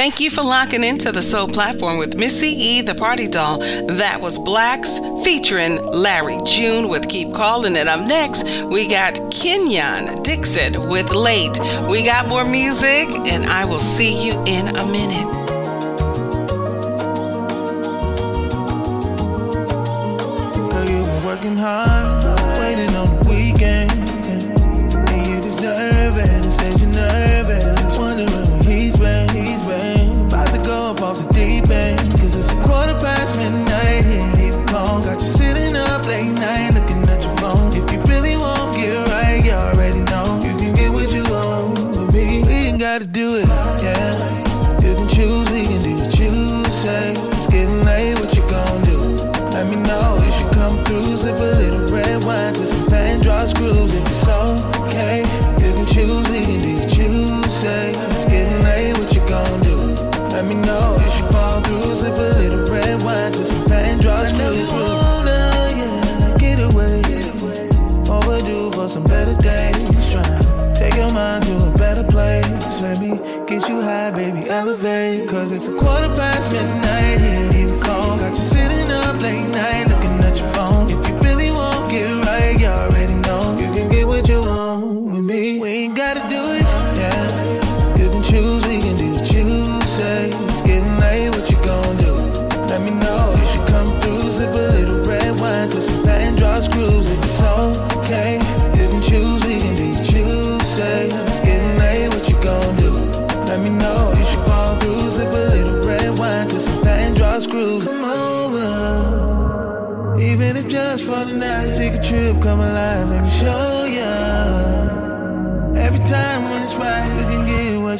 Thank 0.00 0.18
you 0.18 0.30
for 0.30 0.40
locking 0.40 0.82
into 0.82 1.12
the 1.12 1.20
Soul 1.20 1.46
platform 1.46 1.98
with 1.98 2.16
Missy 2.18 2.46
E, 2.46 2.80
the 2.80 2.94
party 2.94 3.28
doll. 3.28 3.58
That 3.58 4.18
was 4.22 4.38
Blxst 4.38 5.22
featuring 5.22 5.76
Larry 5.92 6.38
June 6.46 6.88
with 6.88 7.06
Keep 7.06 7.34
Calling. 7.34 7.76
And 7.76 7.86
up 7.86 8.08
next, 8.08 8.64
we 8.64 8.88
got 8.88 9.20
Kenyon 9.30 10.22
Dixon 10.22 10.88
with 10.88 11.10
Late. 11.10 11.60
We 11.86 12.02
got 12.02 12.28
more 12.28 12.46
music, 12.46 13.10
and 13.10 13.44
I 13.44 13.66
will 13.66 13.78
see 13.78 14.26
you 14.26 14.42
in 14.46 14.68
a 14.68 14.86
minute. 14.86 15.26
Girl, 20.70 20.88
you 20.88 21.04
been 21.04 21.24
working 21.26 21.56
hard, 21.58 22.58
waiting 22.58 22.96
on 22.96 23.18
the 23.18 23.28
weekend. 23.28 23.89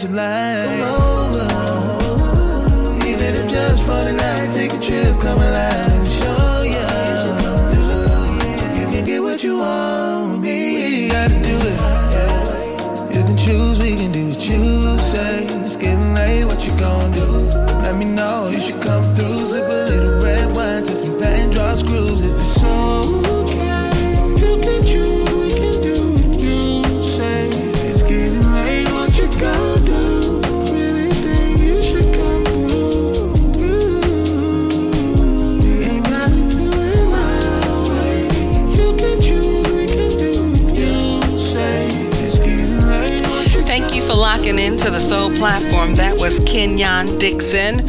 What 0.00 0.08
you 0.10 0.16
like. 0.16 0.66
Come 0.66 0.82
over, 1.28 3.06
even 3.06 3.34
if 3.34 3.50
just 3.52 3.82
for 3.82 4.02
the 4.04 4.12
night. 4.12 4.52
Take 4.54 4.72
a 4.72 4.78
trip, 4.80 5.20
come 5.20 5.38
alive, 5.38 6.02
me 6.02 6.08
show 6.08 6.62
ya. 6.62 6.86
You 8.78 8.86
can 8.90 9.04
get 9.04 9.22
what 9.22 9.42
you 9.42 9.58
want 9.58 10.30
with 10.32 10.40
me. 10.40 11.04
You 11.04 11.10
gotta 11.10 11.34
do 11.42 11.56
it. 11.72 11.78
You 13.14 13.24
can 13.24 13.36
choose, 13.36 13.78
we 13.78 13.96
can 13.96 14.12
do 14.12 14.28
what 14.28 14.48
you 14.48 14.98
say. 14.98 15.44
It's 15.64 15.76
getting 15.76 16.14
late, 16.14 16.44
what 16.44 16.66
you 16.66 16.72
gon' 16.78 17.12
do? 17.12 17.26
Let 17.82 17.96
me 17.96 18.04
know. 18.06 18.48
Into 44.46 44.90
the 44.90 45.00
Soul 45.00 45.30
platform. 45.36 45.94
That 45.94 46.16
was 46.16 46.40
Kenyon 46.40 47.18
Dixon 47.18 47.84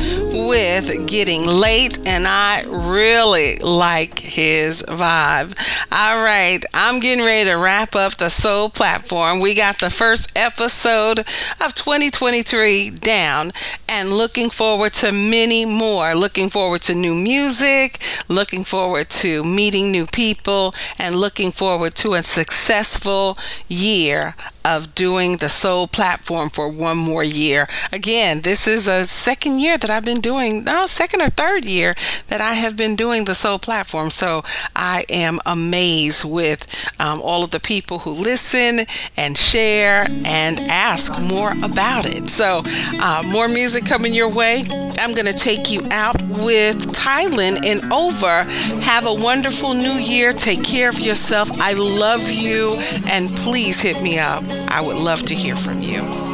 with 0.48 1.08
Getting 1.08 1.46
Late, 1.46 2.00
and 2.06 2.28
I 2.28 2.64
really 2.64 3.58
like 3.58 4.21
his 4.32 4.84
vibe. 4.84 5.58
All 5.92 6.24
right, 6.24 6.60
I'm 6.74 7.00
getting 7.00 7.24
ready 7.24 7.50
to 7.50 7.56
wrap 7.56 7.96
up 7.96 8.18
the 8.18 8.30
Soul 8.30 8.70
platform. 8.70 9.40
We 9.40 9.54
got 9.54 9.80
the 9.80 9.90
first 9.90 10.32
episode 10.36 11.20
of 11.20 11.76
2023 11.76 12.92
down, 12.92 13.52
and 13.88 14.12
looking 14.12 14.50
forward 14.50 14.94
to 14.94 15.12
many 15.12 15.66
more. 15.66 16.16
Looking 16.16 16.50
forward 16.50 16.82
to 16.84 16.96
new 16.96 17.16
music, 17.16 18.00
looking 18.28 18.64
forward 18.64 19.10
to 19.10 19.44
meeting 19.44 19.92
new 19.92 20.06
people, 20.08 20.74
and 20.98 21.16
looking 21.16 21.52
forward 21.52 21.96
to 21.96 22.14
a 22.14 22.24
successful 22.24 23.38
year 23.68 24.36
of 24.64 24.94
doing 24.96 25.38
the 25.38 25.50
Soul 25.50 25.88
platform 25.88 26.50
for 26.50 26.70
one 26.70 26.98
more 26.98 27.24
year. 27.24 27.68
Again, 27.92 28.42
this 28.42 28.68
is 28.68 28.88
a 28.88 29.06
second 29.06 29.60
year 29.60 29.78
that 29.78 29.90
I've 29.90 30.06
been 30.06 30.22
doing, 30.22 30.64
no, 30.64 30.86
second 30.86 31.22
or 31.22 31.28
third 31.28 31.66
year 31.66 31.96
that 32.28 32.42
I 32.42 32.54
have 32.54 32.78
been 32.78 32.96
doing 32.96 33.26
the 33.26 33.36
Soul 33.36 33.60
platform. 33.60 34.10
So 34.22 34.44
I 34.76 35.04
am 35.10 35.40
amazed 35.48 36.26
with 36.26 36.68
um, 37.00 37.22
all 37.22 37.44
of 37.44 37.50
the 37.50 37.60
people 37.60 37.98
who 37.98 38.12
listen 38.12 38.82
and 39.18 39.36
share 39.36 40.06
and 40.26 40.60
ask 40.70 41.20
more 41.20 41.54
about 41.64 42.06
it. 42.06 42.30
So, 42.30 42.62
uh, 43.02 43.24
more 43.32 43.48
music 43.48 43.84
coming 43.84 44.14
your 44.14 44.30
way. 44.30 44.64
I'm 45.00 45.16
going 45.16 45.26
to 45.26 45.34
take 45.34 45.72
you 45.72 45.82
out 45.90 46.22
with 46.22 46.94
Tylen 46.94 47.66
and 47.66 47.92
Over. 47.92 48.44
Have 48.84 49.08
a 49.08 49.14
wonderful 49.16 49.74
new 49.74 49.94
year. 49.94 50.34
Take 50.34 50.64
care 50.64 50.90
of 50.90 51.00
yourself. 51.00 51.60
I 51.60 51.74
love 51.74 52.30
you. 52.30 52.76
And 53.08 53.28
please 53.38 53.82
hit 53.82 54.04
me 54.04 54.20
up. 54.20 54.44
I 54.68 54.82
would 54.82 54.98
love 54.98 55.24
to 55.24 55.34
hear 55.34 55.56
from 55.56 55.82
you. 55.82 56.31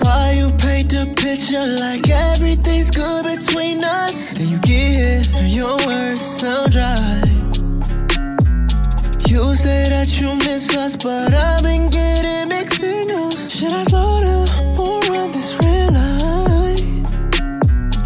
Why 0.00 0.34
you 0.38 0.50
paint 0.58 0.90
the 0.90 1.06
picture 1.16 1.66
like 1.82 2.08
everything's 2.08 2.90
good 2.90 3.24
between 3.24 3.82
us? 3.84 4.32
Then 4.34 4.48
you 4.48 4.58
get 4.60 4.88
here 4.98 5.22
and 5.40 5.50
your 5.52 5.76
words 5.86 6.20
sound 6.20 6.72
dry. 6.72 7.22
You 9.28 9.54
say 9.54 9.88
that 9.90 10.08
you 10.20 10.34
miss 10.38 10.74
us, 10.74 10.96
but 10.96 11.34
I've 11.34 11.62
been 11.62 11.90
getting 11.90 12.48
mixed 12.48 12.80
signals. 12.80 13.52
Should 13.52 13.72
I 13.72 13.82
slow 13.84 14.20
down 14.22 14.48
or 14.78 15.00
run 15.10 15.30
this 15.32 15.58
red 15.62 15.92
light? 15.92 16.82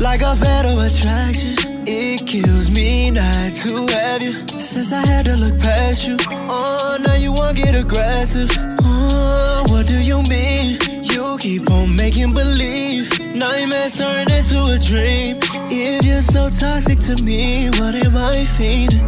Like 0.00 0.22
a 0.22 0.34
fatal 0.34 0.80
attraction, 0.80 1.54
it 1.86 2.26
kills 2.26 2.70
me 2.70 3.10
not 3.10 3.52
to 3.62 3.86
have 3.92 4.22
you. 4.22 4.32
Since 4.58 4.92
I 4.92 5.06
had 5.06 5.26
to 5.26 5.36
look 5.36 5.58
past 5.60 6.06
you, 6.06 6.16
oh, 6.48 6.98
now 7.04 7.16
you 7.16 7.32
wanna 7.32 7.54
get 7.54 7.74
aggressive. 7.74 8.50
Oh, 8.82 9.64
what 9.68 9.86
do 9.86 9.98
you 10.02 10.22
mean? 10.28 10.78
You 11.02 11.36
keep 11.38 11.70
on 11.70 11.96
making 11.96 12.34
believe 12.34 13.10
nightmares 13.34 13.98
turn 13.98 14.30
into 14.30 14.58
a 14.70 14.78
dream. 14.78 15.36
If 15.70 16.04
you're 16.04 16.22
so 16.22 16.48
toxic 16.48 16.98
to 17.10 17.22
me, 17.22 17.70
what 17.78 17.94
am 17.94 18.16
I 18.16 18.44
feeding? 18.44 19.02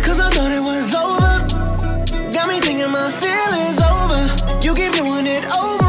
Cause 0.00 0.18
I 0.20 0.30
thought 0.30 0.52
it 0.52 0.62
was 0.62 0.94
over. 0.94 2.32
Got 2.32 2.48
me 2.48 2.60
thinking 2.60 2.90
my 2.90 3.10
feelings 3.22 3.78
over. 3.80 4.22
You 4.64 4.74
keep 4.74 4.92
doing 4.92 5.26
it 5.26 5.44
over. 5.54 5.79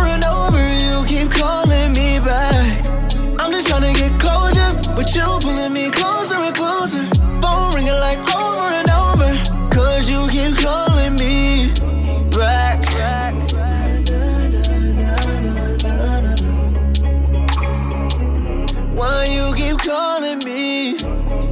Calling 19.84 20.40
me 20.46 20.94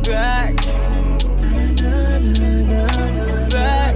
back? 0.03 0.55
Back. 3.49 3.95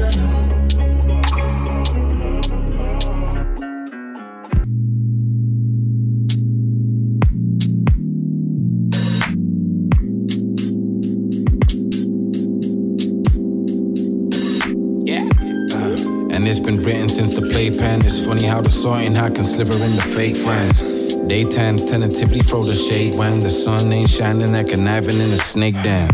Yeah. 15.06 15.28
And 16.32 16.48
it's 16.48 16.60
been 16.60 16.78
written 16.78 17.10
since 17.10 17.36
the 17.36 17.48
playpen. 17.52 18.06
It's 18.06 18.26
funny 18.26 18.44
how 18.44 18.62
the 18.62 18.72
sorting 18.72 19.16
hat 19.16 19.36
can 19.36 19.44
sliver 19.44 19.74
in 19.74 19.96
the 19.96 20.02
fake 20.16 20.36
friends. 20.38 21.03
Daytimes 21.28 21.90
tentatively 21.90 22.42
throw 22.42 22.64
the 22.64 22.76
shade 22.76 23.16
when 23.16 23.40
the 23.40 23.50
sun 23.50 23.92
ain't 23.94 24.10
shining, 24.10 24.52
that 24.52 24.68
conniving 24.68 25.16
in 25.16 25.30
the 25.32 25.38
snake 25.38 25.76
den. 25.82 26.10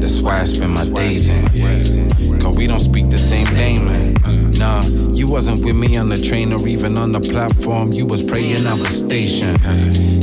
That's 0.00 0.20
why 0.20 0.40
I 0.40 0.44
spend 0.44 0.74
my 0.74 0.86
days 0.86 1.28
in. 1.28 2.08
Cause 2.40 2.56
we 2.56 2.66
don't 2.66 2.80
speak 2.80 3.10
the 3.10 3.18
same 3.18 3.46
language. 3.54 4.58
Nah, 4.58 4.82
you 5.12 5.26
wasn't 5.28 5.64
with 5.64 5.76
me 5.76 5.96
on 5.96 6.08
the 6.08 6.16
train 6.16 6.52
or 6.52 6.66
even 6.68 6.96
on 6.96 7.12
the 7.12 7.20
platform. 7.20 7.92
You 7.92 8.06
was 8.06 8.22
praying 8.22 8.66
I 8.66 8.72
was 8.74 8.98
stationed. 8.98 9.60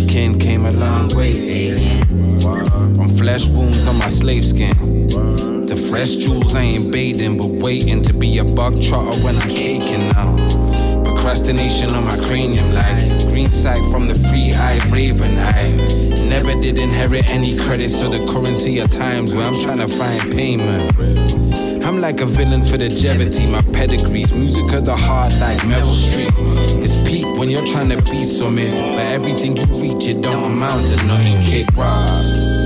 Ken 0.10 0.40
came 0.40 0.66
a 0.66 0.72
long 0.72 1.10
way, 1.16 1.32
alien. 1.32 2.40
From 2.96 3.10
flesh 3.10 3.48
wounds 3.50 3.88
on 3.88 3.98
my 4.00 4.08
slave 4.08 4.46
skin. 4.46 5.08
To 5.68 5.76
fresh 5.76 6.16
jewels, 6.16 6.56
I 6.56 6.62
ain't 6.62 6.92
bathing, 6.92 7.38
but 7.38 7.48
waiting 7.48 8.02
to 8.04 8.14
be 8.14 8.38
a 8.38 8.46
buck 8.46 8.74
trotter 8.80 9.20
when 9.24 9.36
I'm 9.36 9.50
caking 9.50 10.10
now. 10.10 11.04
Procrastination 11.04 11.92
on 11.92 12.06
my 12.06 12.18
cranium, 12.26 12.74
like 12.74 13.27
green 13.38 13.50
sight 13.52 13.88
from 13.92 14.08
the 14.08 14.16
free 14.16 14.52
eyed 14.52 14.84
raven. 14.86 15.38
I 15.38 15.70
never 16.28 16.60
did 16.60 16.80
inherit 16.80 17.30
any 17.30 17.56
credit, 17.56 17.90
so 17.90 18.10
the 18.10 18.18
currency 18.34 18.80
of 18.80 18.90
times 18.90 19.36
where 19.36 19.46
I'm 19.46 19.54
trying 19.62 19.78
to 19.78 19.88
find 19.88 20.32
payment. 20.32 20.98
I'm 21.86 22.00
like 22.00 22.20
a 22.22 22.26
villain 22.26 22.64
for 22.64 22.78
the 22.78 22.90
longevity, 22.90 23.46
my 23.46 23.62
pedigrees, 23.74 24.34
music 24.34 24.74
of 24.74 24.86
the 24.86 24.96
heart 24.96 25.34
like 25.40 25.60
Meryl 25.70 25.86
Streep. 25.86 26.34
It's 26.82 26.98
peak 27.08 27.26
when 27.38 27.52
you're 27.52 27.68
trying 27.68 27.90
to 27.90 28.02
be 28.12 28.24
something, 28.24 28.72
but 28.96 29.06
everything 29.18 29.56
you 29.56 29.66
reach, 29.78 30.08
it 30.08 30.20
don't 30.20 30.52
amount 30.52 30.82
to 30.88 31.06
nothing. 31.06 31.38
Kick 31.46 31.68
rocks. 31.78 32.57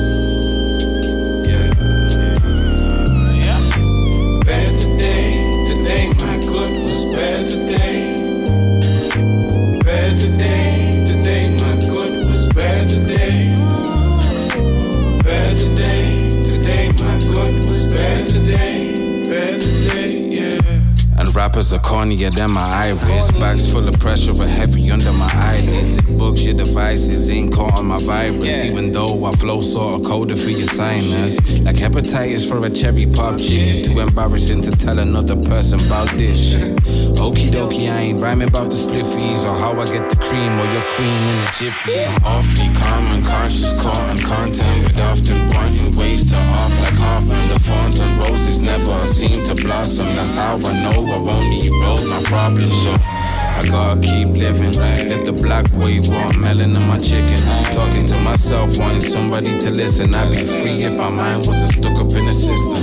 Zirconia 21.92 22.34
than 22.34 22.52
my 22.52 22.62
iris. 22.62 23.32
Bags 23.32 23.72
full 23.72 23.88
of 23.88 24.00
pressure, 24.00 24.34
but 24.34 24.48
heavy 24.48 24.90
under 24.92 25.12
my 25.14 25.30
eyelids. 25.34 25.98
It 25.98 26.18
books 26.18 26.44
your 26.44 26.54
devices, 26.54 27.30
ain't 27.30 27.54
caught 27.54 27.78
on 27.78 27.88
my 27.88 28.00
virus. 28.00 28.64
Even 28.64 28.92
though 28.92 29.26
I 29.26 29.32
flow 29.32 29.62
sort 29.62 30.00
of 30.00 30.08
coded 30.08 30.40
for 30.40 30.50
your 30.50 30.68
sinus. 30.68 31.40
Like 31.62 31.76
hepatitis 31.76 32.48
for 32.48 32.66
a 32.66 32.70
cherry 32.70 33.06
pop 33.06 33.38
chick. 33.38 33.68
It's 33.68 33.86
too 33.86 34.00
embarrassing 34.00 34.62
to 34.64 34.72
tell 34.72 35.00
another 35.00 35.36
person 35.36 35.80
about 35.86 36.10
this 36.12 36.52
shit. 36.52 36.76
Okie 37.22 37.52
dokie, 37.52 37.92
I 37.92 38.02
ain't 38.02 38.20
rhyming 38.20 38.48
about 38.48 38.70
the 38.70 38.76
spliffies 38.76 39.44
or 39.44 39.56
how 39.60 39.74
I 39.80 39.86
get 39.86 40.10
the 40.10 40.16
cream 40.16 40.54
or 40.54 40.66
your 40.72 40.84
queen 40.96 41.22
in 41.32 41.38
a 41.44 41.52
jiffy. 41.60 42.06
I'm 42.06 42.24
awfully 42.24 42.74
calm 42.74 43.06
and 43.14 43.26
conscious, 43.26 43.74
caught 43.82 44.10
in 44.10 44.18
content, 44.18 44.84
but 44.84 45.00
often 45.02 45.50
pointing 45.52 45.92
ways 45.98 46.30
to 46.32 46.38
off 46.38 46.74
like 46.82 46.96
Hoffman. 46.96 47.50
The 47.50 47.60
fawns 47.60 48.00
and 48.00 48.18
roses 48.24 48.62
never 48.62 48.98
seem 49.06 49.44
to 49.46 49.56
blossom. 49.62 50.08
That's 50.16 50.36
how 50.36 50.56
I 50.56 50.74
know 50.82 51.06
I 51.06 51.18
won't 51.18 51.50
need 51.50 51.81
rose 51.82 52.06
my 52.08 52.22
problems. 52.24 52.72
So 52.84 52.94
I 53.02 53.62
gotta 53.68 54.00
keep 54.00 54.30
living. 54.30 54.74
Let 54.74 55.26
the 55.26 55.34
black 55.34 55.70
boy 55.72 56.00
watermelon 56.04 56.76
in 56.76 56.88
my 56.88 56.98
chicken. 56.98 57.40
Talking 57.74 58.06
to 58.06 58.18
myself, 58.20 58.78
wanting 58.78 59.02
somebody 59.02 59.58
to 59.60 59.72
listen. 59.72 60.16
I'd 60.16 60.32
be 60.32 60.38
free 60.38 60.84
if 60.84 60.94
my 60.94 61.10
mind 61.10 61.48
wasn't 61.48 61.72
stuck 61.72 61.96
up 61.96 62.12
in 62.14 62.26
the 62.26 62.34
system. 62.34 62.78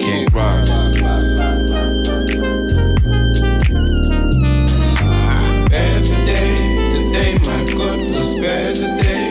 Kick 0.00 0.32
rocks. 0.34 1.00
Bad 5.70 6.02
today, 6.02 6.76
today 6.94 7.32
my 7.48 7.64
good 7.72 8.00
was 8.14 8.34
bad 8.40 8.74
today. 8.74 9.30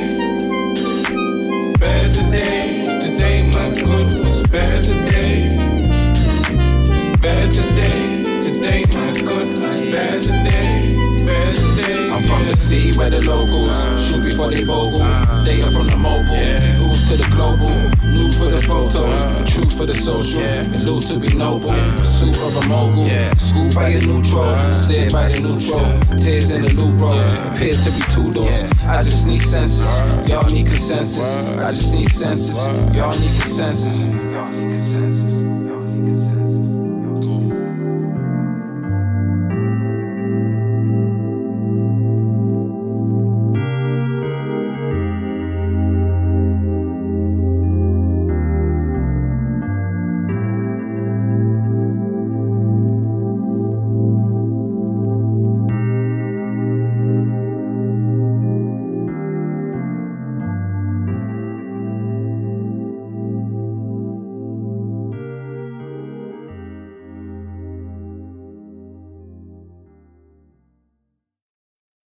Bad 1.79 2.11
today, 2.11 2.99
today 2.99 3.49
my 3.53 3.69
good 3.79 4.19
was 4.19 4.43
bad 4.47 4.83
today. 4.83 5.49
Bad 7.21 7.51
today, 7.53 8.12
today 8.63 8.85
my 8.95 9.11
good 9.19 9.61
was 9.61 9.81
bad 9.91 10.21
today. 10.21 10.95
I'm 12.13 12.23
from 12.23 12.45
the 12.45 12.55
city 12.55 12.95
where 12.97 13.09
the 13.09 13.19
locals 13.27 13.85
uh-huh. 13.85 13.97
shoot 13.97 14.23
before 14.23 14.51
they 14.51 14.63
bogle. 14.63 15.01
Uh-huh. 15.01 15.43
They 15.43 15.61
are 15.61 15.71
from 15.71 15.87
the 15.87 15.97
mobile, 15.97 16.35
news 16.79 17.09
to 17.09 17.17
the 17.17 17.27
global, 17.35 17.67
uh-huh. 17.67 18.07
new 18.07 18.31
for 18.31 18.51
the 18.51 18.59
photos, 18.59 19.19
truth 19.51 19.75
for 19.75 19.85
the 19.85 19.93
social. 19.93 20.41
And 20.41 20.85
loot 20.85 21.03
to 21.07 21.19
be 21.19 21.35
noble, 21.35 21.75
pursuit 21.97 22.37
of 22.37 22.63
a 22.63 22.67
mogul. 22.69 23.09
School 23.35 23.67
by 23.73 23.89
a 23.89 23.99
neutral, 24.05 24.55
steered 24.71 25.11
by 25.11 25.27
the 25.27 25.41
neutral. 25.41 25.83
Tears 26.17 26.53
in 26.53 26.63
the 26.63 26.73
loop 26.75 26.99
road, 27.01 27.19
appears 27.51 27.83
to 27.83 27.91
be 27.91 28.03
two 28.13 28.31
doors. 28.31 28.63
I 28.87 29.03
just 29.03 29.27
need 29.27 29.41
senses, 29.41 29.89
y'all 30.29 30.47
need 30.47 30.67
consensus. 30.67 31.37
I 31.59 31.71
just 31.71 31.97
need 31.97 32.09
senses, 32.09 32.55
y'all 32.95 33.11
need 33.11 33.33
consensus. 33.41 34.07
Y'all 34.07 34.51
need 34.51 34.71
consensus. 34.71 34.72